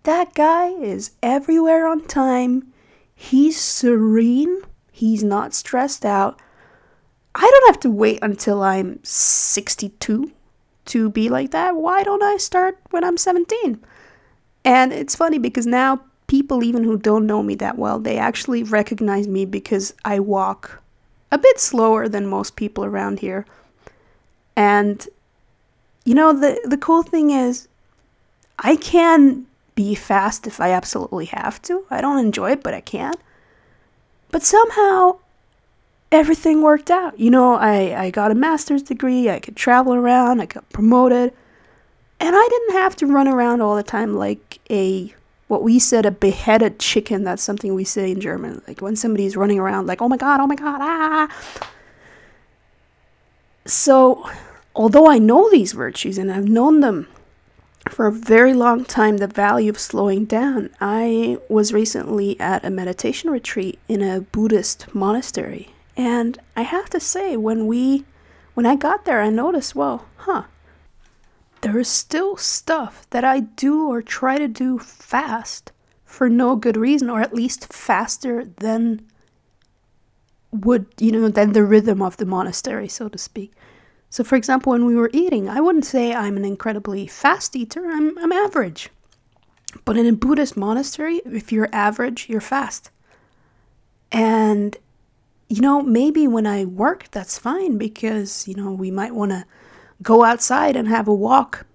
That 0.04 0.34
guy 0.34 0.68
is 0.68 1.12
everywhere 1.22 1.86
on 1.86 2.06
time. 2.06 2.72
He's 3.14 3.60
serene. 3.60 4.62
He's 4.92 5.24
not 5.24 5.54
stressed 5.54 6.04
out. 6.04 6.40
I 7.34 7.48
don't 7.50 7.66
have 7.68 7.80
to 7.80 7.90
wait 7.90 8.20
until 8.22 8.62
I'm 8.62 9.00
62 9.02 10.32
to 10.86 11.10
be 11.10 11.28
like 11.28 11.50
that. 11.50 11.76
Why 11.76 12.02
don't 12.02 12.22
I 12.22 12.36
start 12.36 12.78
when 12.90 13.04
I'm 13.04 13.16
17? 13.16 13.84
And 14.64 14.92
it's 14.92 15.16
funny 15.16 15.38
because 15.38 15.66
now 15.66 16.00
people, 16.26 16.62
even 16.62 16.84
who 16.84 16.98
don't 16.98 17.26
know 17.26 17.42
me 17.42 17.54
that 17.56 17.78
well, 17.78 17.98
they 17.98 18.18
actually 18.18 18.62
recognize 18.62 19.26
me 19.26 19.44
because 19.44 19.94
I 20.04 20.20
walk 20.20 20.82
a 21.30 21.38
bit 21.38 21.58
slower 21.60 22.08
than 22.08 22.26
most 22.26 22.56
people 22.56 22.84
around 22.84 23.20
here. 23.20 23.46
And 24.56 25.06
you 26.04 26.14
know 26.14 26.32
the 26.32 26.60
the 26.64 26.78
cool 26.78 27.02
thing 27.02 27.30
is 27.30 27.68
I 28.58 28.76
can 28.76 29.46
be 29.74 29.94
fast 29.94 30.46
if 30.46 30.60
I 30.60 30.70
absolutely 30.72 31.26
have 31.26 31.62
to. 31.62 31.84
I 31.90 32.00
don't 32.00 32.18
enjoy 32.18 32.52
it, 32.52 32.62
but 32.62 32.74
I 32.74 32.80
can. 32.80 33.14
But 34.30 34.42
somehow 34.42 35.18
everything 36.10 36.62
worked 36.62 36.90
out. 36.90 37.18
You 37.20 37.30
know, 37.30 37.54
I, 37.54 38.06
I 38.06 38.10
got 38.10 38.30
a 38.30 38.34
master's 38.34 38.82
degree, 38.82 39.30
I 39.30 39.38
could 39.38 39.56
travel 39.56 39.94
around, 39.94 40.40
I 40.40 40.46
got 40.46 40.68
promoted, 40.70 41.32
and 42.20 42.34
I 42.34 42.48
didn't 42.48 42.72
have 42.72 42.96
to 42.96 43.06
run 43.06 43.28
around 43.28 43.60
all 43.60 43.76
the 43.76 43.82
time 43.82 44.16
like 44.16 44.58
a 44.70 45.14
what 45.48 45.62
we 45.62 45.78
said 45.78 46.04
a 46.04 46.10
beheaded 46.10 46.78
chicken. 46.78 47.24
That's 47.24 47.42
something 47.42 47.74
we 47.74 47.84
say 47.84 48.10
in 48.10 48.20
German. 48.20 48.62
Like 48.68 48.80
when 48.80 48.96
somebody's 48.96 49.36
running 49.36 49.58
around 49.58 49.86
like, 49.86 50.02
oh 50.02 50.08
my 50.08 50.16
god, 50.16 50.40
oh 50.40 50.46
my 50.46 50.54
god, 50.54 50.80
ah. 50.80 51.28
So, 53.64 54.28
although 54.74 55.08
I 55.10 55.18
know 55.18 55.50
these 55.50 55.72
virtues 55.72 56.18
and 56.18 56.32
I've 56.32 56.48
known 56.48 56.80
them 56.80 57.06
for 57.88 58.06
a 58.06 58.12
very 58.12 58.54
long 58.54 58.84
time 58.84 59.16
the 59.16 59.26
value 59.26 59.70
of 59.70 59.78
slowing 59.78 60.24
down. 60.24 60.70
I 60.80 61.38
was 61.48 61.72
recently 61.72 62.38
at 62.38 62.64
a 62.64 62.70
meditation 62.70 63.30
retreat 63.30 63.78
in 63.88 64.02
a 64.02 64.20
Buddhist 64.20 64.94
monastery, 64.94 65.70
and 65.96 66.38
I 66.56 66.62
have 66.62 66.90
to 66.90 67.00
say 67.00 67.36
when 67.36 67.66
we 67.66 68.04
when 68.54 68.66
I 68.66 68.76
got 68.76 69.04
there 69.04 69.22
I 69.22 69.30
noticed, 69.30 69.74
well, 69.74 70.06
huh. 70.18 70.44
There 71.60 71.78
is 71.78 71.88
still 71.88 72.36
stuff 72.36 73.08
that 73.10 73.24
I 73.24 73.40
do 73.40 73.88
or 73.88 74.02
try 74.02 74.38
to 74.38 74.48
do 74.48 74.78
fast 74.78 75.72
for 76.04 76.28
no 76.28 76.56
good 76.56 76.76
reason 76.76 77.10
or 77.10 77.20
at 77.20 77.34
least 77.34 77.72
faster 77.72 78.44
than 78.44 79.02
would, 80.52 80.86
you 80.98 81.12
know, 81.12 81.28
than 81.28 81.52
the 81.52 81.64
rhythm 81.64 82.00
of 82.00 82.16
the 82.16 82.26
monastery, 82.26 82.88
so 82.88 83.08
to 83.08 83.18
speak. 83.18 83.52
So, 84.10 84.24
for 84.24 84.36
example, 84.36 84.72
when 84.72 84.86
we 84.86 84.96
were 84.96 85.10
eating, 85.12 85.48
I 85.48 85.60
wouldn't 85.60 85.84
say 85.84 86.14
I'm 86.14 86.36
an 86.36 86.44
incredibly 86.44 87.06
fast 87.06 87.54
eater, 87.54 87.90
I'm, 87.90 88.16
I'm 88.18 88.32
average. 88.32 88.88
But 89.84 89.98
in 89.98 90.06
a 90.06 90.12
Buddhist 90.12 90.56
monastery, 90.56 91.20
if 91.26 91.52
you're 91.52 91.68
average, 91.72 92.28
you're 92.28 92.40
fast. 92.40 92.90
And, 94.10 94.76
you 95.48 95.60
know, 95.60 95.82
maybe 95.82 96.26
when 96.26 96.46
I 96.46 96.64
work, 96.64 97.10
that's 97.10 97.38
fine 97.38 97.76
because, 97.76 98.48
you 98.48 98.54
know, 98.54 98.72
we 98.72 98.90
might 98.90 99.14
want 99.14 99.32
to 99.32 99.44
go 100.02 100.24
outside 100.24 100.76
and 100.76 100.88
have 100.88 101.08
a 101.08 101.14
walk 101.14 101.66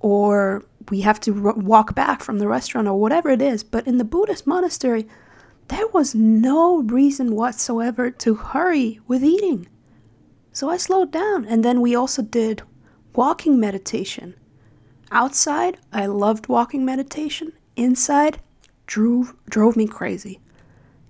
or 0.00 0.64
we 0.90 1.00
have 1.00 1.18
to 1.20 1.32
walk 1.32 1.94
back 1.94 2.22
from 2.22 2.38
the 2.38 2.48
restaurant 2.48 2.88
or 2.88 3.00
whatever 3.00 3.30
it 3.30 3.40
is. 3.40 3.64
But 3.64 3.86
in 3.86 3.98
the 3.98 4.04
Buddhist 4.04 4.46
monastery, 4.46 5.08
there 5.68 5.86
was 5.88 6.14
no 6.14 6.82
reason 6.82 7.34
whatsoever 7.34 8.10
to 8.10 8.34
hurry 8.34 9.00
with 9.06 9.24
eating. 9.24 9.66
So 10.52 10.68
I 10.68 10.76
slowed 10.76 11.10
down. 11.10 11.44
And 11.46 11.64
then 11.64 11.80
we 11.80 11.94
also 11.94 12.22
did 12.22 12.62
walking 13.14 13.58
meditation. 13.58 14.34
Outside, 15.10 15.78
I 15.92 16.06
loved 16.06 16.48
walking 16.48 16.84
meditation. 16.84 17.52
Inside, 17.76 18.40
drove, 18.86 19.34
drove 19.48 19.76
me 19.76 19.86
crazy. 19.86 20.40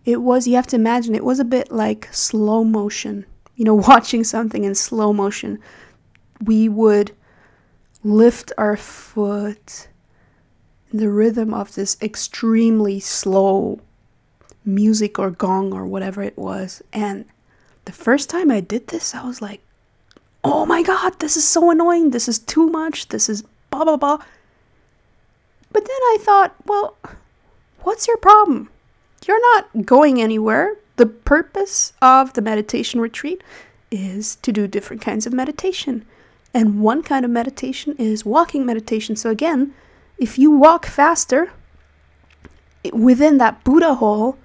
It 0.05 0.23
was, 0.23 0.47
you 0.47 0.57
have 0.57 0.67
to 0.69 0.77
imagine, 0.77 1.15
it 1.15 1.25
was 1.25 1.41
a 1.41 1.45
bit 1.45 1.73
like 1.73 2.13
slow 2.13 2.65
motion. 2.65 3.27
You 3.57 3.65
know, 3.65 3.75
watching 3.89 4.25
something 4.25 4.65
in 4.65 4.75
slow 4.75 5.13
motion. 5.13 5.59
We 6.45 6.69
would 6.69 7.13
lift 8.03 8.53
our 8.59 8.77
foot 8.77 9.89
in 10.93 10.99
the 10.99 11.11
rhythm 11.11 11.55
of 11.55 11.75
this 11.75 11.97
extremely 12.03 13.01
slow 13.01 13.81
music 14.65 15.19
or 15.19 15.31
gong 15.31 15.73
or 15.73 15.87
whatever 15.87 16.23
it 16.23 16.37
was. 16.39 16.83
And 16.93 17.25
the 17.85 17.93
first 17.93 18.31
time 18.31 18.51
I 18.51 18.61
did 18.61 18.89
this, 18.89 19.15
I 19.15 19.27
was 19.27 19.43
like, 19.43 19.61
oh 20.43 20.67
my 20.67 20.83
god, 20.83 21.19
this 21.19 21.37
is 21.37 21.47
so 21.47 21.71
annoying. 21.71 22.11
This 22.11 22.29
is 22.29 22.39
too 22.39 22.69
much. 22.69 23.09
This 23.09 23.29
is 23.29 23.43
blah, 23.71 23.85
blah, 23.85 23.97
blah. 23.97 24.19
But 25.73 25.85
then 25.85 25.91
I 25.91 26.19
thought, 26.21 26.55
well, 26.67 26.97
what's 27.83 28.07
your 28.07 28.17
problem? 28.19 28.71
You're 29.27 29.41
not 29.55 29.87
going 29.87 30.21
anywhere. 30.21 30.77
The 30.97 31.07
purpose 31.07 31.93
of 32.01 32.35
the 32.35 32.43
meditation 32.43 33.01
retreat 33.01 33.43
is 33.91 34.37
to 34.37 34.53
do 34.53 34.69
different 34.69 35.03
kinds 35.03 35.27
of 35.27 35.33
meditation. 35.33 36.05
And 36.55 36.81
one 36.81 37.03
kind 37.03 37.25
of 37.25 37.31
meditation 37.33 37.97
is 37.99 38.25
walking 38.25 38.65
meditation. 38.65 39.17
So, 39.17 39.29
again, 39.29 39.75
if 40.19 40.39
you 40.39 40.53
walk 40.53 40.87
faster 40.87 41.53
within 42.93 43.39
that 43.39 43.65
Buddha 43.65 43.95
hole, 43.95 44.39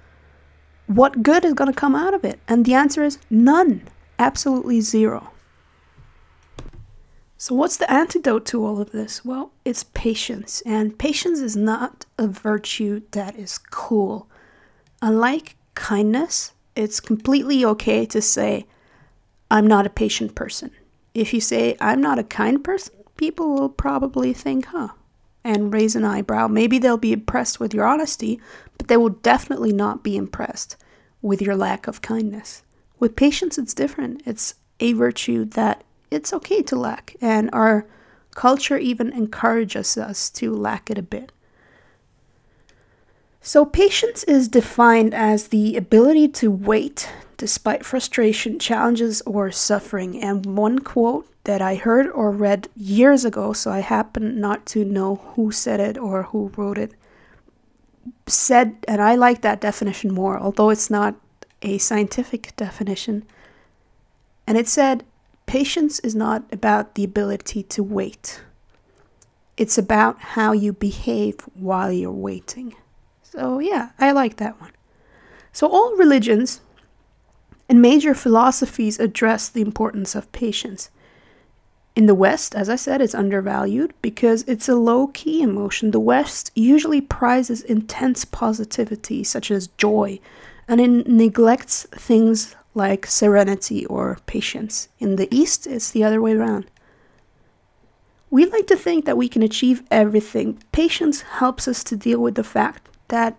what 0.86 1.22
good 1.22 1.44
is 1.44 1.54
going 1.54 1.72
to 1.72 1.78
come 1.78 1.94
out 1.94 2.14
of 2.14 2.24
it? 2.24 2.40
And 2.48 2.64
the 2.64 2.74
answer 2.74 3.04
is 3.04 3.18
none. 3.30 3.82
Absolutely 4.18 4.80
zero. 4.80 5.30
So, 7.38 7.54
what's 7.54 7.76
the 7.76 7.90
antidote 7.90 8.44
to 8.46 8.66
all 8.66 8.80
of 8.80 8.90
this? 8.90 9.24
Well, 9.24 9.52
it's 9.64 9.84
patience. 9.84 10.62
And 10.66 10.98
patience 10.98 11.38
is 11.38 11.56
not 11.56 12.06
a 12.18 12.26
virtue 12.26 13.02
that 13.12 13.36
is 13.38 13.56
cool. 13.56 14.28
Unlike 15.00 15.56
kindness, 15.74 16.52
it's 16.74 17.00
completely 17.00 17.64
okay 17.64 18.04
to 18.06 18.20
say, 18.20 18.66
I'm 19.50 19.66
not 19.66 19.86
a 19.86 19.90
patient 19.90 20.34
person. 20.34 20.70
If 21.14 21.34
you 21.34 21.40
say, 21.40 21.76
I'm 21.80 22.00
not 22.00 22.18
a 22.18 22.24
kind 22.24 22.62
person, 22.62 22.94
people 23.16 23.52
will 23.54 23.68
probably 23.68 24.32
think, 24.32 24.66
huh, 24.66 24.88
and 25.44 25.72
raise 25.72 25.96
an 25.96 26.04
eyebrow. 26.04 26.48
Maybe 26.48 26.78
they'll 26.78 26.96
be 26.96 27.12
impressed 27.12 27.58
with 27.60 27.74
your 27.74 27.86
honesty, 27.86 28.40
but 28.78 28.88
they 28.88 28.96
will 28.96 29.10
definitely 29.10 29.72
not 29.72 30.04
be 30.04 30.16
impressed 30.16 30.76
with 31.22 31.42
your 31.42 31.56
lack 31.56 31.86
of 31.86 32.02
kindness. 32.02 32.62
With 32.98 33.16
patience, 33.16 33.58
it's 33.58 33.74
different. 33.74 34.22
It's 34.26 34.54
a 34.78 34.92
virtue 34.92 35.44
that 35.46 35.84
it's 36.10 36.32
okay 36.32 36.62
to 36.62 36.76
lack, 36.76 37.16
and 37.20 37.50
our 37.52 37.86
culture 38.34 38.78
even 38.78 39.12
encourages 39.12 39.96
us 39.96 40.30
to 40.30 40.54
lack 40.54 40.90
it 40.90 40.98
a 40.98 41.02
bit. 41.02 41.32
So, 43.40 43.64
patience 43.64 44.22
is 44.24 44.48
defined 44.48 45.14
as 45.14 45.48
the 45.48 45.76
ability 45.76 46.28
to 46.28 46.50
wait 46.50 47.10
despite 47.40 47.86
frustration, 47.86 48.58
challenges, 48.58 49.22
or 49.22 49.50
suffering. 49.50 50.22
And 50.22 50.44
one 50.44 50.78
quote 50.80 51.26
that 51.44 51.62
I 51.62 51.74
heard 51.74 52.06
or 52.08 52.30
read 52.30 52.68
years 52.76 53.24
ago, 53.24 53.54
so 53.54 53.70
I 53.70 53.78
happen 53.78 54.38
not 54.38 54.66
to 54.66 54.84
know 54.84 55.16
who 55.16 55.50
said 55.50 55.80
it 55.80 55.96
or 55.96 56.24
who 56.24 56.52
wrote 56.54 56.76
it, 56.76 56.92
said, 58.26 58.76
and 58.86 59.00
I 59.00 59.14
like 59.14 59.40
that 59.40 59.62
definition 59.62 60.12
more, 60.12 60.38
although 60.38 60.68
it's 60.68 60.90
not 60.90 61.14
a 61.62 61.78
scientific 61.78 62.54
definition. 62.56 63.24
And 64.46 64.58
it 64.58 64.68
said, 64.68 65.02
patience 65.46 65.98
is 66.00 66.14
not 66.14 66.44
about 66.52 66.94
the 66.94 67.04
ability 67.04 67.62
to 67.62 67.82
wait, 67.82 68.42
it's 69.56 69.78
about 69.78 70.18
how 70.36 70.52
you 70.52 70.74
behave 70.74 71.40
while 71.54 71.90
you're 71.90 72.12
waiting. 72.12 72.76
So, 73.22 73.60
yeah, 73.60 73.92
I 73.98 74.12
like 74.12 74.36
that 74.36 74.60
one. 74.60 74.72
So, 75.52 75.68
all 75.68 75.96
religions 75.96 76.60
and 77.70 77.80
major 77.80 78.16
philosophies 78.16 78.98
address 78.98 79.48
the 79.48 79.60
importance 79.60 80.16
of 80.16 80.30
patience. 80.32 80.90
In 81.94 82.06
the 82.06 82.16
West, 82.16 82.52
as 82.52 82.68
I 82.68 82.74
said, 82.74 83.00
it's 83.00 83.14
undervalued 83.14 83.94
because 84.02 84.42
it's 84.48 84.68
a 84.68 84.74
low 84.74 85.06
key 85.06 85.40
emotion. 85.40 85.92
The 85.92 86.00
West 86.00 86.50
usually 86.56 87.00
prizes 87.00 87.62
intense 87.62 88.24
positivity, 88.24 89.22
such 89.22 89.52
as 89.52 89.68
joy, 89.78 90.18
and 90.66 90.80
it 90.80 91.06
neglects 91.06 91.84
things 91.92 92.56
like 92.74 93.06
serenity 93.06 93.86
or 93.86 94.18
patience. 94.26 94.88
In 94.98 95.14
the 95.14 95.32
East, 95.32 95.68
it's 95.68 95.92
the 95.92 96.02
other 96.02 96.20
way 96.20 96.32
around. 96.32 96.66
We 98.30 98.46
like 98.46 98.66
to 98.66 98.76
think 98.76 99.04
that 99.04 99.16
we 99.16 99.28
can 99.28 99.44
achieve 99.44 99.84
everything. 99.92 100.60
Patience 100.72 101.20
helps 101.20 101.68
us 101.68 101.84
to 101.84 101.96
deal 101.96 102.18
with 102.18 102.34
the 102.34 102.42
fact 102.42 102.88
that 103.08 103.36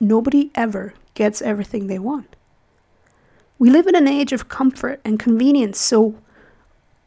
nobody 0.00 0.50
ever 0.54 0.94
gets 1.12 1.42
everything 1.42 1.88
they 1.88 1.98
want. 1.98 2.35
We 3.58 3.70
live 3.70 3.86
in 3.86 3.96
an 3.96 4.08
age 4.08 4.32
of 4.32 4.48
comfort 4.48 5.00
and 5.04 5.18
convenience, 5.18 5.80
so 5.80 6.16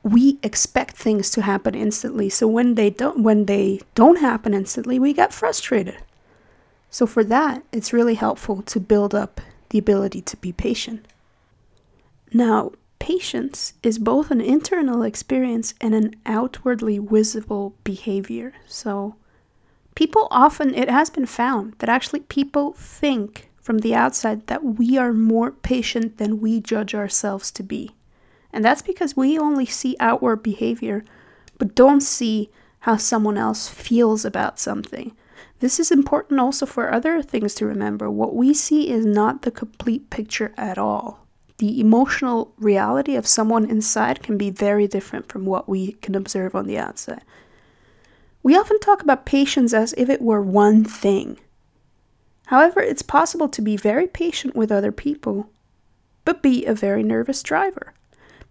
we 0.04 0.40
expect 0.42 0.96
things 0.96 1.30
to 1.32 1.42
happen 1.42 1.76
instantly. 1.76 2.30
So 2.30 2.48
when 2.48 2.76
they 2.76 2.90
don't 2.90 3.24
when 3.24 3.46
they 3.46 3.82
don't 3.96 4.20
happen 4.20 4.54
instantly, 4.54 4.98
we 5.00 5.14
get 5.14 5.34
frustrated. 5.34 5.98
So 6.90 7.06
for 7.06 7.24
that, 7.26 7.64
it's 7.72 7.94
really 7.94 8.16
helpful 8.16 8.62
to 8.64 8.80
build 8.80 9.14
up 9.14 9.42
the 9.70 9.78
ability 9.78 10.22
to 10.22 10.38
be 10.38 10.52
patient. 10.52 11.06
Now, 12.34 12.72
patience 12.98 13.74
is 13.84 14.00
both 14.00 14.32
an 14.32 14.42
internal 14.42 15.04
experience 15.04 15.74
and 15.80 15.94
an 15.94 16.16
outwardly 16.26 16.98
visible 16.98 17.76
behavior. 17.84 18.54
So 18.68 19.16
people 19.96 20.28
often, 20.32 20.74
it 20.74 20.90
has 20.90 21.10
been 21.10 21.26
found 21.26 21.74
that 21.80 21.90
actually 21.90 22.22
people 22.22 22.74
think 22.74 23.49
from 23.70 23.78
the 23.78 23.94
outside 23.94 24.48
that 24.48 24.64
we 24.64 24.98
are 24.98 25.14
more 25.14 25.52
patient 25.52 26.18
than 26.18 26.42
we 26.42 26.60
judge 26.60 26.96
ourselves 26.96 27.52
to 27.52 27.62
be. 27.62 27.92
And 28.52 28.66
that's 28.66 28.82
because 28.82 29.16
we 29.16 29.38
only 29.38 29.68
see 29.68 29.96
outward 30.00 30.42
behavior, 30.42 31.06
but 31.60 31.76
don't 31.76 32.02
see 32.02 32.50
how 32.80 32.98
someone 32.98 33.38
else 33.38 33.70
feels 33.70 34.26
about 34.26 34.58
something. 34.58 35.16
This 35.60 35.80
is 35.80 35.92
important 35.92 36.40
also 36.40 36.66
for 36.66 36.92
other 36.92 37.22
things 37.22 37.54
to 37.56 37.68
remember. 37.68 38.10
What 38.10 38.34
we 38.34 38.56
see 38.56 38.90
is 38.90 39.06
not 39.06 39.44
the 39.44 39.52
complete 39.52 40.10
picture 40.10 40.52
at 40.58 40.80
all. 40.80 41.28
The 41.60 41.80
emotional 41.80 42.52
reality 42.58 43.16
of 43.16 43.28
someone 43.28 43.70
inside 43.70 44.24
can 44.24 44.36
be 44.36 44.50
very 44.50 44.88
different 44.88 45.32
from 45.32 45.46
what 45.46 45.70
we 45.70 45.92
can 45.92 46.16
observe 46.16 46.56
on 46.56 46.66
the 46.66 46.80
outside. 46.80 47.22
We 48.42 48.58
often 48.58 48.80
talk 48.80 49.04
about 49.04 49.28
patience 49.28 49.76
as 49.76 49.94
if 49.96 50.10
it 50.10 50.24
were 50.24 50.42
one 50.42 50.84
thing. 50.84 51.38
However, 52.50 52.82
it's 52.82 53.04
possible 53.04 53.48
to 53.48 53.62
be 53.62 53.78
very 53.78 54.08
patient 54.08 54.56
with 54.56 54.72
other 54.72 54.92
people, 54.92 55.52
but 56.26 56.42
be 56.42 56.66
a 56.66 56.74
very 56.74 57.04
nervous 57.04 57.44
driver. 57.44 57.94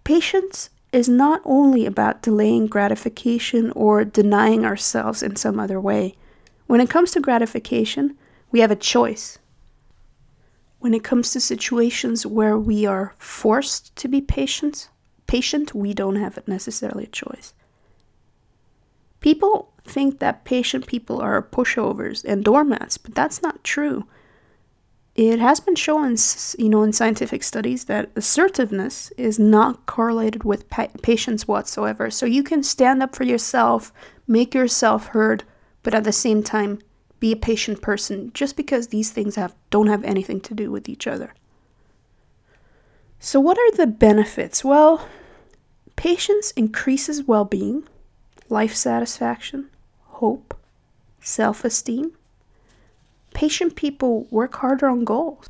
Patience 0.05 0.71
is 0.93 1.09
not 1.09 1.43
only 1.45 1.85
about 1.85 2.23
delaying 2.23 2.69
gratification 2.69 3.73
or 3.73 4.05
denying 4.05 4.65
ourselves 4.65 5.21
in 5.21 5.35
some 5.35 5.59
other 5.59 5.81
way. 5.81 6.15
When 6.69 6.81
it 6.81 6.89
comes 6.89 7.11
to 7.11 7.21
gratification, 7.21 8.17
we 8.53 8.61
have 8.61 8.71
a 8.71 8.77
choice. 8.77 9.41
When 10.79 10.95
it 10.95 11.03
comes 11.03 11.33
to 11.33 11.41
situations 11.41 12.25
where 12.25 12.57
we 12.57 12.87
are 12.87 13.17
forced 13.19 13.97
to 13.97 14.07
be 14.07 14.21
patient, 14.21 14.91
patient, 15.27 15.75
we 15.75 15.93
don't 15.93 16.15
have 16.15 16.39
necessarily 16.47 17.07
a 17.07 17.09
choice. 17.09 17.53
People 19.19 19.73
think 19.89 20.19
that 20.19 20.45
patient 20.45 20.87
people 20.87 21.21
are 21.21 21.43
pushovers 21.43 22.25
and 22.25 22.45
doormats, 22.45 22.99
but 22.99 23.15
that's 23.15 23.43
not 23.43 23.65
true. 23.65 24.07
It 25.15 25.41
has 25.41 25.59
been 25.59 25.75
shown, 25.75 26.17
you 26.59 26.69
know, 26.69 26.85
in 26.85 26.93
scientific 26.93 27.43
studies 27.43 27.87
that 27.87 28.11
assertiveness 28.15 29.11
is 29.17 29.39
not 29.39 29.85
correlated 29.87 30.45
with 30.45 30.71
pa- 30.71 30.89
patience 31.03 31.49
whatsoever. 31.49 32.09
So 32.09 32.25
you 32.25 32.45
can 32.45 32.63
stand 32.63 33.03
up 33.03 33.17
for 33.17 33.25
yourself, 33.25 33.93
make 34.29 34.55
yourself 34.55 35.09
heard, 35.09 35.43
but 35.83 35.93
at 35.93 36.05
the 36.05 36.13
same 36.13 36.45
time 36.45 36.79
be 37.19 37.33
a 37.33 37.37
patient 37.37 37.83
person 37.83 38.31
just 38.33 38.57
because 38.57 38.89
these 38.89 39.11
things 39.11 39.35
have 39.35 39.57
don't 39.71 39.89
have 39.89 40.05
anything 40.05 40.41
to 40.43 40.55
do 40.55 40.71
with 40.71 40.89
each 40.89 41.07
other. 41.09 41.35
So 43.19 43.41
what 43.41 43.59
are 43.59 43.73
the 43.73 43.89
benefits? 43.89 44.65
Well, 44.65 45.09
patience 45.97 46.53
increases 46.53 47.25
well-being, 47.25 47.89
life 48.49 48.75
satisfaction, 48.75 49.69
hope, 50.19 50.55
self 51.21 51.65
esteem. 51.65 52.13
Patient 53.35 53.77
people 53.77 54.27
work 54.31 54.57
harder 54.57 54.89
on 54.89 55.05
goals. 55.05 55.49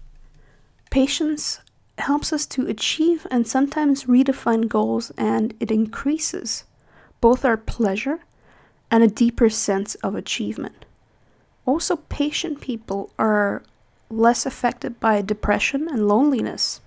Patience 0.91 1.61
helps 1.99 2.33
us 2.33 2.47
to 2.47 2.67
achieve 2.67 3.27
and 3.31 3.47
sometimes 3.47 4.05
redefine 4.05 4.69
goals, 4.69 5.11
and 5.17 5.55
it 5.61 5.71
increases 5.71 6.65
both 7.21 7.45
our 7.45 7.57
pleasure 7.57 8.21
and 8.91 9.03
a 9.03 9.09
deeper 9.09 9.51
sense 9.51 9.95
of 9.97 10.15
achievement. 10.15 10.85
Also, 11.67 11.97
patient 11.97 12.61
people 12.61 13.11
are 13.19 13.63
less 14.11 14.47
affected 14.47 14.99
by 15.01 15.21
depression 15.21 15.89
and 15.89 16.09
loneliness. 16.09 16.81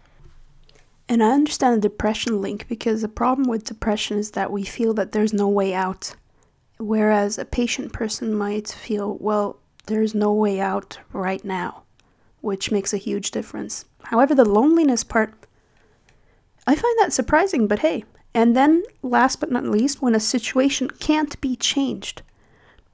And 1.07 1.21
I 1.23 1.31
understand 1.31 1.77
the 1.77 1.89
depression 1.89 2.41
link 2.41 2.67
because 2.67 3.01
the 3.01 3.07
problem 3.07 3.47
with 3.47 3.65
depression 3.65 4.17
is 4.17 4.31
that 4.31 4.51
we 4.51 4.63
feel 4.63 4.93
that 4.95 5.11
there's 5.11 5.33
no 5.33 5.47
way 5.47 5.73
out. 5.73 6.15
Whereas 6.81 7.37
a 7.37 7.45
patient 7.45 7.93
person 7.93 8.33
might 8.33 8.67
feel, 8.67 9.15
well, 9.19 9.59
there's 9.85 10.15
no 10.15 10.33
way 10.33 10.59
out 10.59 10.97
right 11.13 11.45
now, 11.45 11.83
which 12.41 12.71
makes 12.71 12.91
a 12.91 12.97
huge 12.97 13.29
difference. 13.29 13.85
However, 14.05 14.33
the 14.33 14.49
loneliness 14.49 15.03
part, 15.03 15.31
I 16.65 16.73
find 16.73 16.97
that 16.99 17.13
surprising, 17.13 17.67
but 17.67 17.79
hey. 17.79 18.03
And 18.33 18.55
then, 18.55 18.81
last 19.03 19.39
but 19.39 19.51
not 19.51 19.65
least, 19.65 20.01
when 20.01 20.15
a 20.15 20.19
situation 20.19 20.89
can't 20.89 21.39
be 21.39 21.55
changed, 21.55 22.23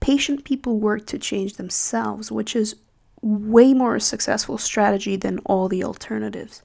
patient 0.01 0.43
people 0.43 0.79
work 0.79 1.05
to 1.07 1.17
change 1.17 1.53
themselves, 1.53 2.29
which 2.29 2.57
is 2.57 2.75
way 3.21 3.73
more 3.73 3.99
successful 3.99 4.57
strategy 4.57 5.15
than 5.15 5.39
all 5.45 5.69
the 5.69 5.83
alternatives. 5.85 6.61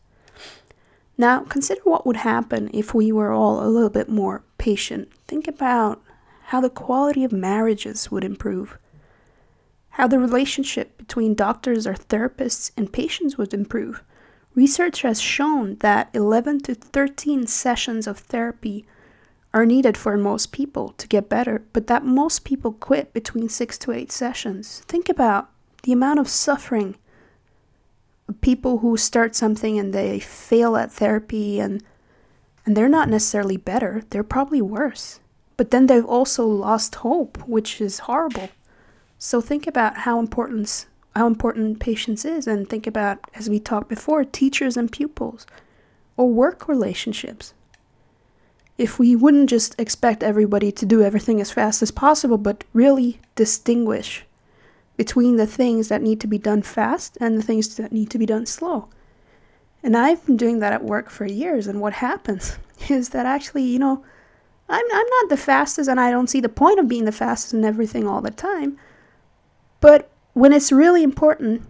Now, 1.16 1.44
consider 1.44 1.82
what 1.84 2.04
would 2.04 2.16
happen 2.16 2.68
if 2.74 2.94
we 2.94 3.12
were 3.12 3.30
all 3.30 3.62
a 3.62 3.70
little 3.70 3.90
bit 3.90 4.08
more 4.08 4.42
patient. 4.58 5.12
Think 5.28 5.46
about 5.46 6.02
how 6.46 6.60
the 6.60 6.70
quality 6.70 7.24
of 7.24 7.32
marriages 7.32 8.10
would 8.10 8.24
improve, 8.24 8.78
how 9.90 10.06
the 10.06 10.18
relationship 10.18 10.96
between 10.98 11.34
doctors 11.34 11.86
or 11.86 11.94
therapists 11.94 12.70
and 12.76 12.92
patients 12.92 13.38
would 13.38 13.54
improve. 13.54 14.02
Research 14.54 15.02
has 15.02 15.20
shown 15.20 15.76
that 15.76 16.10
11 16.12 16.60
to 16.60 16.74
13 16.74 17.46
sessions 17.46 18.06
of 18.06 18.18
therapy 18.18 18.84
are 19.54 19.66
needed 19.66 19.96
for 19.96 20.16
most 20.16 20.52
people 20.52 20.90
to 20.98 21.08
get 21.08 21.28
better, 21.28 21.62
but 21.72 21.86
that 21.86 22.04
most 22.04 22.44
people 22.44 22.72
quit 22.72 23.12
between 23.12 23.48
6 23.48 23.78
to 23.78 23.92
8 23.92 24.10
sessions. 24.10 24.82
Think 24.86 25.08
about 25.08 25.50
the 25.82 25.92
amount 25.92 26.18
of 26.18 26.28
suffering 26.28 26.96
people 28.40 28.78
who 28.78 28.96
start 28.96 29.34
something 29.34 29.78
and 29.78 29.92
they 29.92 30.18
fail 30.18 30.76
at 30.76 30.92
therapy 30.92 31.60
and 31.60 31.82
and 32.64 32.76
they're 32.76 32.88
not 32.88 33.08
necessarily 33.08 33.56
better, 33.56 34.04
they're 34.10 34.22
probably 34.22 34.62
worse. 34.62 35.18
But 35.56 35.70
then 35.70 35.86
they've 35.86 36.04
also 36.04 36.46
lost 36.46 36.96
hope, 36.96 37.38
which 37.46 37.80
is 37.80 38.00
horrible. 38.00 38.48
So 39.18 39.40
think 39.40 39.66
about 39.66 39.98
how 39.98 40.18
important 40.18 40.86
how 41.14 41.26
important 41.26 41.78
patience 41.78 42.24
is 42.24 42.46
and 42.46 42.68
think 42.68 42.86
about 42.86 43.18
as 43.34 43.48
we 43.48 43.60
talked 43.60 43.88
before 43.88 44.24
teachers 44.24 44.76
and 44.76 44.90
pupils 44.90 45.46
or 46.16 46.28
work 46.28 46.66
relationships. 46.68 47.52
If 48.78 48.98
we 48.98 49.14
wouldn't 49.14 49.50
just 49.50 49.78
expect 49.78 50.22
everybody 50.22 50.72
to 50.72 50.86
do 50.86 51.02
everything 51.02 51.40
as 51.40 51.52
fast 51.52 51.82
as 51.82 51.90
possible 51.90 52.38
but 52.38 52.64
really 52.72 53.20
distinguish 53.34 54.24
between 54.96 55.36
the 55.36 55.46
things 55.46 55.88
that 55.88 56.02
need 56.02 56.20
to 56.20 56.26
be 56.26 56.38
done 56.38 56.62
fast 56.62 57.18
and 57.20 57.36
the 57.36 57.42
things 57.42 57.76
that 57.76 57.92
need 57.92 58.10
to 58.10 58.18
be 58.18 58.26
done 58.26 58.46
slow. 58.46 58.88
And 59.82 59.96
I've 59.96 60.24
been 60.24 60.36
doing 60.36 60.60
that 60.60 60.72
at 60.72 60.84
work 60.84 61.10
for 61.10 61.26
years 61.26 61.66
and 61.66 61.80
what 61.80 61.92
happens 61.92 62.58
is 62.88 63.10
that 63.10 63.26
actually, 63.26 63.64
you 63.64 63.78
know, 63.78 64.04
I'm, 64.72 64.84
I'm 64.92 65.06
not 65.06 65.28
the 65.28 65.36
fastest, 65.36 65.88
and 65.88 66.00
I 66.00 66.10
don't 66.10 66.30
see 66.30 66.40
the 66.40 66.48
point 66.48 66.80
of 66.80 66.88
being 66.88 67.04
the 67.04 67.12
fastest 67.12 67.52
in 67.52 67.64
everything 67.64 68.08
all 68.08 68.22
the 68.22 68.30
time. 68.30 68.78
But 69.80 70.10
when 70.32 70.52
it's 70.52 70.72
really 70.72 71.02
important, 71.02 71.62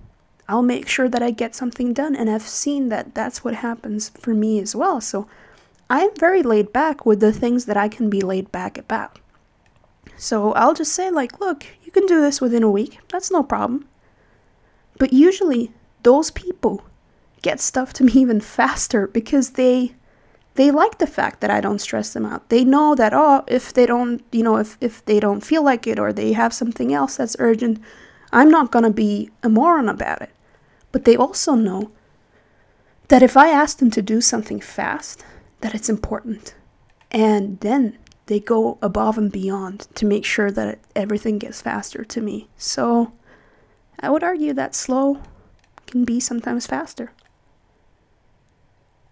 I'll 0.48 0.62
make 0.62 0.86
sure 0.86 1.08
that 1.08 1.22
I 1.22 1.32
get 1.32 1.54
something 1.54 1.92
done. 1.92 2.14
And 2.14 2.30
I've 2.30 2.42
seen 2.42 2.90
that 2.90 3.14
that's 3.14 3.42
what 3.42 3.54
happens 3.54 4.10
for 4.10 4.34
me 4.34 4.60
as 4.60 4.76
well. 4.76 5.00
So 5.00 5.26
I'm 5.90 6.14
very 6.16 6.42
laid 6.42 6.72
back 6.72 7.04
with 7.04 7.20
the 7.20 7.32
things 7.32 7.64
that 7.66 7.76
I 7.76 7.88
can 7.88 8.08
be 8.08 8.20
laid 8.20 8.52
back 8.52 8.78
about. 8.78 9.18
So 10.16 10.52
I'll 10.52 10.74
just 10.74 10.92
say, 10.92 11.10
like, 11.10 11.40
look, 11.40 11.66
you 11.82 11.90
can 11.90 12.06
do 12.06 12.20
this 12.20 12.40
within 12.40 12.62
a 12.62 12.70
week. 12.70 12.98
That's 13.08 13.30
no 13.30 13.42
problem. 13.42 13.88
But 14.98 15.12
usually, 15.12 15.72
those 16.02 16.30
people 16.30 16.84
get 17.40 17.60
stuff 17.60 17.92
to 17.94 18.04
me 18.04 18.12
even 18.16 18.40
faster 18.40 19.08
because 19.08 19.50
they 19.50 19.94
they 20.54 20.70
like 20.70 20.98
the 20.98 21.06
fact 21.06 21.40
that 21.40 21.50
I 21.50 21.60
don't 21.60 21.80
stress 21.80 22.12
them 22.12 22.26
out. 22.26 22.48
They 22.48 22.64
know 22.64 22.94
that 22.94 23.14
oh, 23.14 23.44
if 23.46 23.72
they 23.72 23.86
don't, 23.86 24.22
you 24.32 24.42
know, 24.42 24.56
if 24.56 24.76
if 24.80 25.04
they 25.04 25.20
don't 25.20 25.44
feel 25.44 25.62
like 25.64 25.86
it 25.86 25.98
or 25.98 26.12
they 26.12 26.32
have 26.32 26.52
something 26.52 26.92
else 26.92 27.16
that's 27.16 27.36
urgent, 27.38 27.80
I'm 28.32 28.50
not 28.50 28.70
going 28.70 28.84
to 28.84 28.90
be 28.90 29.30
a 29.42 29.48
moron 29.48 29.88
about 29.88 30.22
it. 30.22 30.30
But 30.90 31.04
they 31.04 31.16
also 31.16 31.54
know 31.54 31.90
that 33.08 33.22
if 33.22 33.36
I 33.36 33.48
ask 33.48 33.78
them 33.78 33.90
to 33.92 34.02
do 34.02 34.20
something 34.20 34.60
fast, 34.60 35.24
that 35.60 35.74
it's 35.74 35.88
important. 35.88 36.54
And 37.10 37.60
then 37.60 37.98
they 38.26 38.40
go 38.40 38.78
above 38.80 39.18
and 39.18 39.30
beyond 39.30 39.88
to 39.94 40.06
make 40.06 40.24
sure 40.24 40.50
that 40.50 40.78
everything 40.94 41.38
gets 41.38 41.60
faster 41.60 42.04
to 42.04 42.20
me. 42.20 42.48
So 42.56 43.12
I 44.00 44.10
would 44.10 44.22
argue 44.22 44.52
that 44.54 44.74
slow 44.74 45.20
can 45.86 46.04
be 46.04 46.20
sometimes 46.20 46.66
faster. 46.66 47.12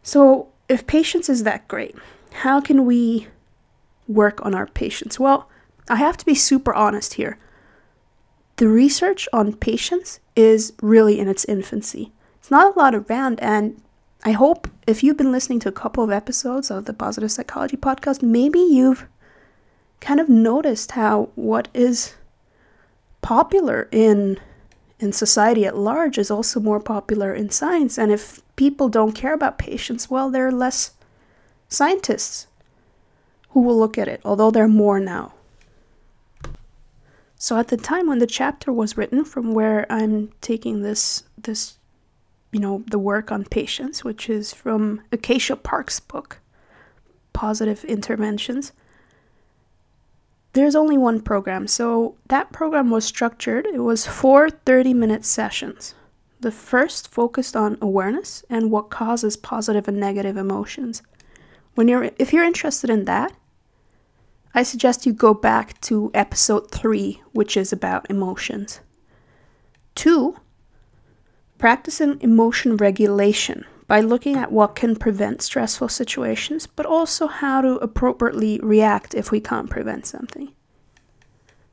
So, 0.03 0.48
if 0.71 0.87
patience 0.87 1.29
is 1.29 1.43
that 1.43 1.67
great, 1.67 1.97
how 2.33 2.61
can 2.61 2.87
we 2.87 3.27
work 4.07 4.45
on 4.47 4.55
our 4.55 4.69
patience? 4.69 5.19
Well, 5.19 5.51
I 5.89 5.97
have 5.97 6.17
to 6.19 6.25
be 6.25 6.35
super 6.35 6.73
honest 6.73 7.15
here. 7.15 7.39
The 8.57 8.69
research 8.69 9.29
on 9.33 9.55
patience 9.55 10.21
is 10.37 10.73
really 10.81 11.19
in 11.19 11.27
its 11.27 11.45
infancy. 11.47 12.13
It's 12.39 12.53
not 12.53 12.75
a 12.75 12.79
lot 12.79 12.95
around, 12.95 13.41
and 13.41 13.83
I 14.25 14.31
hope 14.31 14.69
if 14.87 15.03
you've 15.03 15.17
been 15.17 15.33
listening 15.33 15.59
to 15.61 15.69
a 15.69 15.73
couple 15.73 16.05
of 16.05 16.13
episodes 16.13 16.71
of 16.71 16.85
the 16.85 16.93
Positive 16.93 17.33
Psychology 17.33 17.77
podcast, 17.77 18.23
maybe 18.23 18.61
you've 18.61 19.09
kind 19.99 20.21
of 20.21 20.29
noticed 20.29 20.93
how 20.93 21.31
what 21.35 21.67
is 21.75 22.15
popular 23.23 23.89
in 23.91 24.39
in 25.01 25.13
society 25.13 25.65
at 25.65 25.77
large 25.77 26.19
is 26.19 26.31
also 26.31 26.61
more 26.61 26.79
popular 26.79 27.35
in 27.35 27.49
science. 27.51 27.99
And 27.99 28.13
if 28.13 28.43
people 28.61 28.90
don't 28.90 29.14
care 29.14 29.33
about 29.33 29.57
patience, 29.57 30.11
well, 30.11 30.29
there 30.29 30.46
are 30.46 30.53
less 30.53 30.90
scientists 31.70 32.46
who 33.49 33.61
will 33.62 33.79
look 33.79 33.96
at 33.96 34.07
it, 34.07 34.20
although 34.23 34.51
there 34.51 34.64
are 34.64 34.68
more 34.68 35.01
now. 35.01 35.33
So 37.37 37.57
at 37.57 37.68
the 37.68 37.79
time 37.79 38.07
when 38.07 38.18
the 38.18 38.27
chapter 38.27 38.70
was 38.70 38.99
written, 38.99 39.25
from 39.25 39.55
where 39.55 39.90
I'm 39.90 40.31
taking 40.42 40.83
this 40.83 41.25
this 41.38 41.79
you 42.53 42.61
know 42.61 42.85
the 42.90 42.99
work 42.99 43.33
on 43.33 43.46
patience, 43.46 44.05
which 44.05 44.29
is 44.29 44.53
from 44.53 45.01
Acacia 45.11 45.57
Parks' 45.57 45.99
book, 45.99 46.40
Positive 47.33 47.83
Interventions 47.85 48.73
there's 50.53 50.75
only 50.75 50.99
one 50.99 51.20
program. 51.20 51.68
So 51.68 52.16
that 52.27 52.51
program 52.51 52.90
was 52.90 53.05
structured. 53.05 53.66
It 53.66 53.79
was 53.79 54.05
four 54.05 54.51
30 54.51 54.94
minute 54.94 55.25
sessions. 55.25 55.94
The 56.40 56.50
first 56.50 57.09
focused 57.09 57.55
on 57.55 57.76
awareness 57.83 58.44
and 58.48 58.70
what 58.70 58.88
causes 58.88 59.37
positive 59.37 59.87
and 59.87 60.00
negative 60.00 60.38
emotions. 60.38 61.03
When 61.74 61.87
you're 61.87 62.11
if 62.18 62.33
you're 62.33 62.44
interested 62.44 62.88
in 62.88 63.05
that, 63.05 63.33
I 64.55 64.62
suggest 64.62 65.07
you 65.07 65.12
go 65.12 65.35
back 65.35 65.81
to 65.83 66.11
episode 66.14 66.70
3, 66.70 67.22
which 67.33 67.57
is 67.57 67.72
about 67.72 68.11
emotions. 68.11 68.81
2. 69.96 70.37
Practicing 71.59 72.18
emotion 72.22 72.76
regulation, 72.79 73.66
by 73.87 74.00
looking 74.00 74.37
at 74.37 74.50
what 74.50 74.74
can 74.74 74.96
prevent 74.96 75.42
stressful 75.42 75.88
situations, 75.88 76.66
but 76.66 76.87
also 76.87 77.26
how 77.26 77.61
to 77.61 77.74
appropriately 77.79 78.59
react 78.62 79.14
if 79.14 79.31
we 79.31 79.40
can't 79.40 79.68
prevent 79.68 80.07
something. 80.07 80.53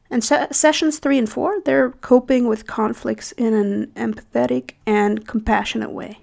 And 0.09 0.23
se- 0.23 0.47
sessions 0.51 0.99
three 0.99 1.17
and 1.17 1.29
four, 1.29 1.61
they're 1.65 1.91
coping 1.91 2.47
with 2.47 2.67
conflicts 2.67 3.31
in 3.33 3.53
an 3.53 3.87
empathetic 3.95 4.71
and 4.85 5.27
compassionate 5.27 5.91
way. 5.91 6.19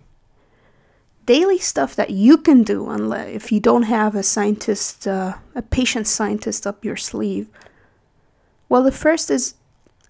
Daily 1.26 1.58
stuff 1.58 1.94
that 1.96 2.10
you 2.10 2.36
can 2.36 2.62
do 2.62 2.88
unless 2.88 3.28
if 3.28 3.52
you 3.52 3.60
don't 3.60 3.84
have 3.84 4.14
a 4.14 4.22
scientist, 4.22 5.06
uh, 5.06 5.34
a 5.54 5.62
patient 5.62 6.06
scientist 6.06 6.66
up 6.66 6.84
your 6.84 6.96
sleeve. 6.96 7.48
Well, 8.68 8.82
the 8.82 8.92
first 8.92 9.30
is 9.30 9.54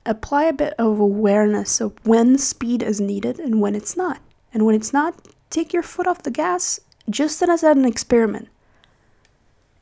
apply 0.07 0.45
a 0.45 0.53
bit 0.53 0.75
of 0.79 1.01
awareness 1.01 1.81
of 1.81 1.93
when 2.05 2.39
speed 2.39 2.83
is 2.83 3.01
needed 3.01 3.39
and 3.39 3.61
when 3.61 3.75
it's 3.75 3.97
not. 3.97 4.21
And 4.53 4.65
when 4.65 4.75
it's 4.75 4.93
not, 4.93 5.15
take 5.51 5.73
your 5.73 5.83
foot 5.83 6.07
off 6.07 6.23
the 6.23 6.31
gas 6.31 6.81
just 7.11 7.43
as 7.43 7.63
an 7.63 7.85
experiment. 7.85 8.49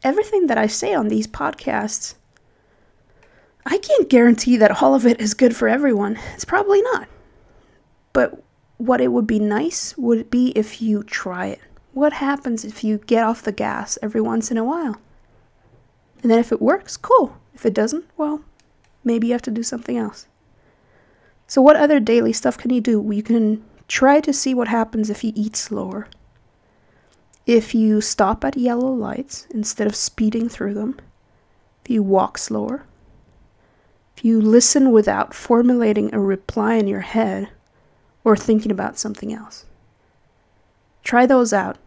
Everything 0.03 0.47
that 0.47 0.59
I 0.59 0.67
say 0.67 0.95
on 0.95 1.09
these 1.09 1.27
podcasts, 1.27 2.15
I 3.65 3.79
can't 3.79 4.09
guarantee 4.09 4.57
that 4.57 4.83
all 4.83 4.95
of 4.95 5.07
it 5.07 5.21
is 5.21 5.35
good 5.35 5.55
for 5.55 5.69
everyone. 5.69 6.19
It's 6.35 6.45
probably 6.45 6.83
not. 6.83 7.09
But 8.13 8.43
what 8.77 9.01
it 9.01 9.09
would 9.09 9.27
be 9.27 9.39
nice 9.39 9.97
would 9.97 10.31
be 10.31 10.49
if 10.51 10.83
you 10.83 11.03
try 11.03 11.47
it. 11.47 11.61
What 11.93 12.15
happens 12.15 12.65
if 12.65 12.83
you 12.83 12.99
get 12.99 13.25
off 13.25 13.43
the 13.43 13.53
gas 13.53 13.99
every 14.03 14.21
once 14.21 14.51
in 14.51 14.59
a 14.59 14.65
while? 14.65 15.01
And 16.23 16.31
then 16.31 16.39
if 16.39 16.53
it 16.53 16.63
works, 16.63 16.97
cool. 16.97 17.37
If 17.55 17.65
it 17.67 17.75
doesn't, 17.75 18.07
well, 18.17 18.43
maybe 19.05 19.29
you 19.29 19.33
have 19.35 19.43
to 19.43 19.51
do 19.51 19.63
something 19.63 19.97
else. 19.97 20.27
So, 21.47 21.61
what 21.61 21.77
other 21.77 22.01
daily 22.01 22.33
stuff 22.33 22.57
can 22.57 22.71
you 22.71 22.81
do? 22.81 23.07
You 23.13 23.23
can 23.23 23.63
Try 23.93 24.21
to 24.21 24.33
see 24.33 24.55
what 24.55 24.69
happens 24.69 25.11
if 25.11 25.23
you 25.23 25.33
eat 25.35 25.55
slower. 25.55 26.09
If 27.45 27.75
you 27.75 28.01
stop 28.01 28.43
at 28.43 28.57
yellow 28.57 28.91
lights 28.91 29.47
instead 29.51 29.87
of 29.87 29.95
speeding 29.95 30.49
through 30.49 30.73
them, 30.73 30.99
if 31.85 31.91
you 31.91 32.03
walk 32.03 32.39
slower, 32.39 32.87
if 34.17 34.25
you 34.25 34.41
listen 34.41 34.93
without 34.93 35.35
formulating 35.35 36.15
a 36.15 36.21
reply 36.21 36.75
in 36.75 36.87
your 36.87 37.01
head 37.01 37.49
or 38.25 38.37
thinking 38.37 38.71
about 38.71 38.99
something 38.99 39.33
else. 39.33 39.65
Try 41.03 41.27
those 41.27 41.53
out. 41.53 41.79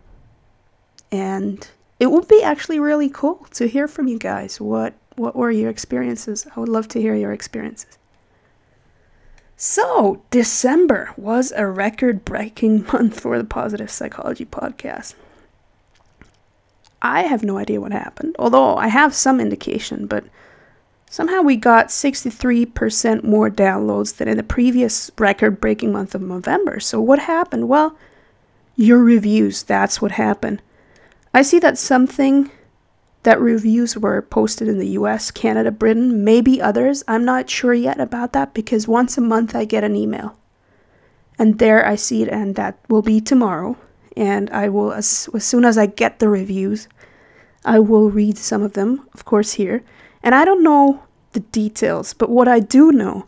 And 1.12 1.68
it 2.00 2.12
would 2.12 2.28
be 2.28 2.44
actually 2.44 2.80
really 2.80 3.10
cool 3.10 3.48
to 3.54 3.68
hear 3.68 3.88
from 3.88 4.08
you 4.08 4.20
guys. 4.20 4.60
What 4.60 4.94
what 5.16 5.36
were 5.36 5.52
your 5.52 5.70
experiences? 5.70 6.46
I 6.56 6.60
would 6.60 6.68
love 6.68 6.90
to 6.90 7.02
hear 7.02 7.16
your 7.16 7.32
experiences. 7.32 7.98
So, 9.56 10.22
December 10.32 11.14
was 11.16 11.54
a 11.56 11.66
record 11.66 12.26
breaking 12.26 12.86
month 12.94 13.22
for 13.22 13.38
the 13.38 13.46
Positive 13.46 13.90
Psychology 13.90 14.46
podcast. 14.46 15.14
I 17.02 17.22
have 17.22 17.44
no 17.44 17.58
idea 17.58 17.80
what 17.80 17.94
happened, 17.94 18.36
although 18.38 18.76
I 18.76 18.88
have 18.90 19.14
some 19.14 19.40
indication, 19.40 20.08
but 20.08 20.26
somehow 21.10 21.41
we 21.41 21.56
got 21.56 21.88
63% 21.88 23.24
more 23.24 23.50
downloads 23.50 24.15
than 24.18 24.28
in 24.28 24.38
the 24.38 24.44
previous 24.44 25.12
record 25.18 25.62
breaking 25.62 25.91
month 25.91 26.15
of 26.15 26.22
November. 26.22 26.80
So, 26.80 27.00
what 27.02 27.20
happened? 27.20 27.68
Well, 27.68 27.98
your 28.76 29.00
reviews, 29.00 29.63
that's 29.63 30.02
what 30.02 30.12
happened. 30.12 30.62
I 31.34 31.41
see 31.41 31.60
that 31.60 31.78
something 31.78 32.52
that 33.24 33.41
reviews 33.41 33.98
were 33.98 34.22
posted 34.22 34.68
in 34.68 34.78
the 34.78 34.89
US, 34.89 35.32
Canada, 35.32 35.72
Britain, 35.72 36.24
maybe 36.24 36.62
others. 36.62 37.04
I'm 37.08 37.26
not 37.26 37.50
sure 37.50 37.74
yet 37.74 38.00
about 38.00 38.34
that 38.34 38.54
because 38.54 38.88
once 38.88 39.18
a 39.18 39.22
month 39.22 39.56
I 39.56 39.65
get 39.65 39.84
an 39.84 39.96
email. 39.96 40.38
And 41.38 41.60
there 41.60 41.86
I 41.86 41.96
see 41.96 42.22
it, 42.22 42.30
and 42.30 42.56
that 42.56 42.80
will 42.88 43.02
be 43.02 43.20
tomorrow. 43.20 43.78
And 44.15 44.50
I 44.52 44.70
will, 44.70 44.94
as, 44.94 45.28
as 45.34 45.44
soon 45.44 45.65
as 45.65 45.78
I 45.78 45.88
get 45.88 46.20
the 46.20 46.30
reviews, 46.30 46.88
I 47.65 47.80
will 47.80 48.10
read 48.10 48.38
some 48.38 48.62
of 48.62 48.74
them, 48.74 49.10
of 49.13 49.26
course, 49.26 49.54
here. 49.54 49.84
And 50.26 50.34
I 50.34 50.44
don't 50.44 50.64
know 50.64 51.04
the 51.34 51.40
details, 51.40 52.14
but 52.16 52.32
what 52.32 52.48
I 52.48 52.60
do 52.60 52.92
know 52.92 53.28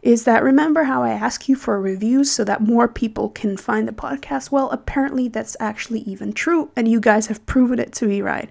is 0.00 0.24
that 0.24 0.42
remember 0.42 0.84
how 0.84 1.02
I 1.02 1.10
ask 1.10 1.46
you 1.46 1.56
for 1.56 1.78
reviews 1.78 2.32
so 2.32 2.42
that 2.44 2.62
more 2.62 2.88
people 2.88 3.28
can 3.28 3.58
find 3.58 3.86
the 3.86 3.92
podcast? 3.92 4.50
Well, 4.50 4.70
apparently 4.70 5.28
that's 5.28 5.58
actually 5.60 6.00
even 6.00 6.32
true, 6.32 6.70
and 6.74 6.88
you 6.88 7.00
guys 7.00 7.26
have 7.26 7.44
proven 7.44 7.78
it 7.78 7.92
to 7.94 8.06
be 8.06 8.22
right. 8.22 8.48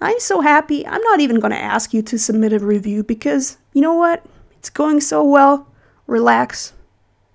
I'm 0.00 0.20
so 0.20 0.40
happy. 0.40 0.86
I'm 0.86 1.02
not 1.02 1.18
even 1.18 1.40
going 1.40 1.50
to 1.50 1.60
ask 1.60 1.92
you 1.92 2.00
to 2.02 2.18
submit 2.18 2.52
a 2.52 2.60
review 2.60 3.02
because 3.02 3.58
you 3.72 3.82
know 3.82 3.94
what? 3.94 4.24
It's 4.52 4.70
going 4.70 5.00
so 5.00 5.24
well. 5.24 5.66
Relax. 6.06 6.74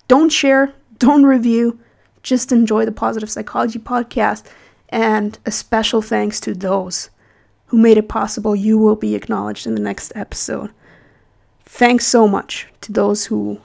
Don't 0.07 0.31
share. 0.31 0.73
Don't 0.99 1.25
review. 1.25 1.79
Just 2.23 2.53
enjoy 2.53 2.85
the 2.85 2.91
Positive 2.93 3.29
Psychology 3.29 3.79
podcast. 3.79 4.45
And 4.87 5.37
a 5.45 5.51
special 5.51 6.01
thanks 6.01 6.39
to 6.41 6.53
those 6.53 7.09
who 7.69 7.77
made 7.77 7.97
it 7.97 8.09
possible. 8.09 8.55
You 8.55 8.77
will 8.77 8.95
be 8.95 9.15
acknowledged 9.15 9.65
in 9.65 9.73
the 9.75 9.81
next 9.81 10.11
episode. 10.15 10.71
Thanks 11.63 12.05
so 12.05 12.27
much 12.27 12.67
to 12.81 12.91
those 12.91 13.25
who 13.25 13.61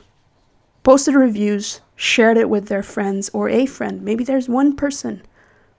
posted 0.83 1.15
reviews, 1.15 1.81
shared 1.97 2.37
it 2.37 2.49
with 2.49 2.69
their 2.69 2.83
friends 2.83 3.31
or 3.33 3.49
a 3.49 3.67
friend. 3.67 4.03
Maybe 4.03 4.25
there's 4.25 4.49
one 4.49 4.77
person 4.77 5.23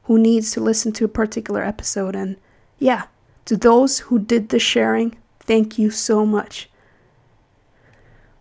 who 0.04 0.20
needs 0.20 0.52
to 0.52 0.60
listen 0.60 0.92
to 0.94 1.06
a 1.06 1.10
particular 1.10 1.64
episode 1.64 2.16
and 2.16 2.38
yeah, 2.78 3.06
To 3.46 3.56
those 3.56 4.00
who 4.00 4.18
did 4.18 4.50
the 4.50 4.60
sharing, 4.60 5.18
thank 5.40 5.78
you 5.78 5.92
so 5.92 6.26
much. 6.26 6.70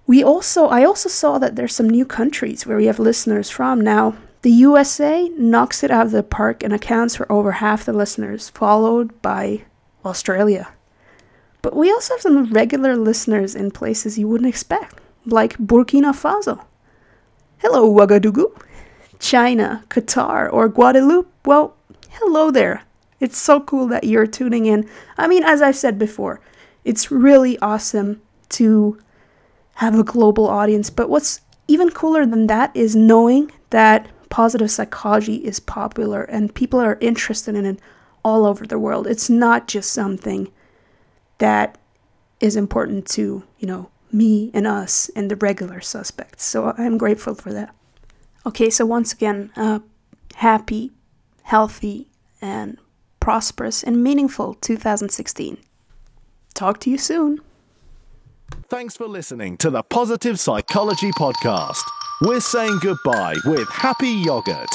We 0.06 0.22
also 0.22 0.68
I 0.68 0.84
also 0.84 1.08
saw 1.08 1.38
that 1.38 1.56
there's 1.56 1.74
some 1.74 1.88
new 1.88 2.06
countries 2.06 2.66
where 2.66 2.76
we 2.76 2.86
have 2.86 2.98
listeners 2.98 3.50
from 3.50 3.80
now. 3.80 4.16
The 4.42 4.50
USA 4.50 5.28
knocks 5.30 5.82
it 5.82 5.90
out 5.90 6.06
of 6.06 6.12
the 6.12 6.22
park 6.22 6.62
and 6.62 6.72
accounts 6.72 7.16
for 7.16 7.30
over 7.30 7.52
half 7.52 7.84
the 7.84 7.92
listeners, 7.92 8.50
followed 8.50 9.20
by 9.22 9.64
Australia. 10.04 10.68
But 11.62 11.74
we 11.74 11.90
also 11.90 12.14
have 12.14 12.20
some 12.20 12.52
regular 12.52 12.96
listeners 12.96 13.54
in 13.54 13.70
places 13.70 14.18
you 14.18 14.28
wouldn't 14.28 14.48
expect, 14.48 15.00
like 15.24 15.56
Burkina 15.58 16.12
Faso. 16.12 16.64
Hello, 17.58 17.90
Ouagadougou. 17.90 18.60
China, 19.18 19.84
Qatar, 19.88 20.52
or 20.52 20.68
Guadeloupe. 20.68 21.32
Well, 21.46 21.74
hello 22.10 22.50
there. 22.50 22.82
It's 23.20 23.38
so 23.38 23.60
cool 23.60 23.86
that 23.88 24.04
you're 24.04 24.26
tuning 24.26 24.66
in. 24.66 24.88
I 25.16 25.26
mean, 25.26 25.44
as 25.44 25.62
I've 25.62 25.76
said 25.76 25.98
before, 25.98 26.40
it's 26.84 27.10
really 27.10 27.58
awesome 27.60 28.20
to 28.50 28.98
have 29.76 29.98
a 29.98 30.04
global 30.04 30.46
audience. 30.46 30.90
But 30.90 31.08
what's 31.08 31.40
even 31.66 31.90
cooler 31.90 32.26
than 32.26 32.46
that 32.48 32.76
is 32.76 32.94
knowing 32.94 33.50
that 33.70 34.06
positive 34.28 34.70
psychology 34.70 35.36
is 35.36 35.60
popular 35.60 36.24
and 36.24 36.54
people 36.54 36.80
are 36.80 36.98
interested 37.00 37.54
in 37.54 37.64
it 37.64 37.80
all 38.24 38.46
over 38.46 38.66
the 38.66 38.78
world. 38.78 39.06
It's 39.06 39.30
not 39.30 39.68
just 39.68 39.92
something 39.92 40.50
that 41.38 41.78
is 42.40 42.56
important 42.56 43.06
to, 43.06 43.42
you 43.58 43.66
know, 43.66 43.90
me 44.10 44.50
and 44.54 44.66
us 44.66 45.10
and 45.14 45.30
the 45.30 45.36
regular 45.36 45.80
suspects. 45.80 46.44
So 46.44 46.74
I'm 46.78 46.98
grateful 46.98 47.34
for 47.34 47.52
that. 47.52 47.74
Okay, 48.46 48.70
so 48.70 48.86
once 48.86 49.12
again, 49.12 49.50
uh, 49.56 49.80
happy, 50.34 50.92
healthy, 51.42 52.08
and 52.40 52.78
prosperous 53.20 53.82
and 53.82 54.02
meaningful 54.02 54.54
2016. 54.54 55.58
Talk 56.54 56.78
to 56.80 56.90
you 56.90 56.98
soon. 56.98 57.40
Thanks 58.68 58.96
for 58.96 59.08
listening 59.08 59.56
to 59.58 59.70
the 59.70 59.82
Positive 59.82 60.38
Psychology 60.38 61.10
Podcast. 61.12 61.82
We're 62.22 62.40
saying 62.40 62.78
goodbye 62.80 63.36
with 63.44 63.68
happy 63.70 64.08
yogurt. 64.08 64.68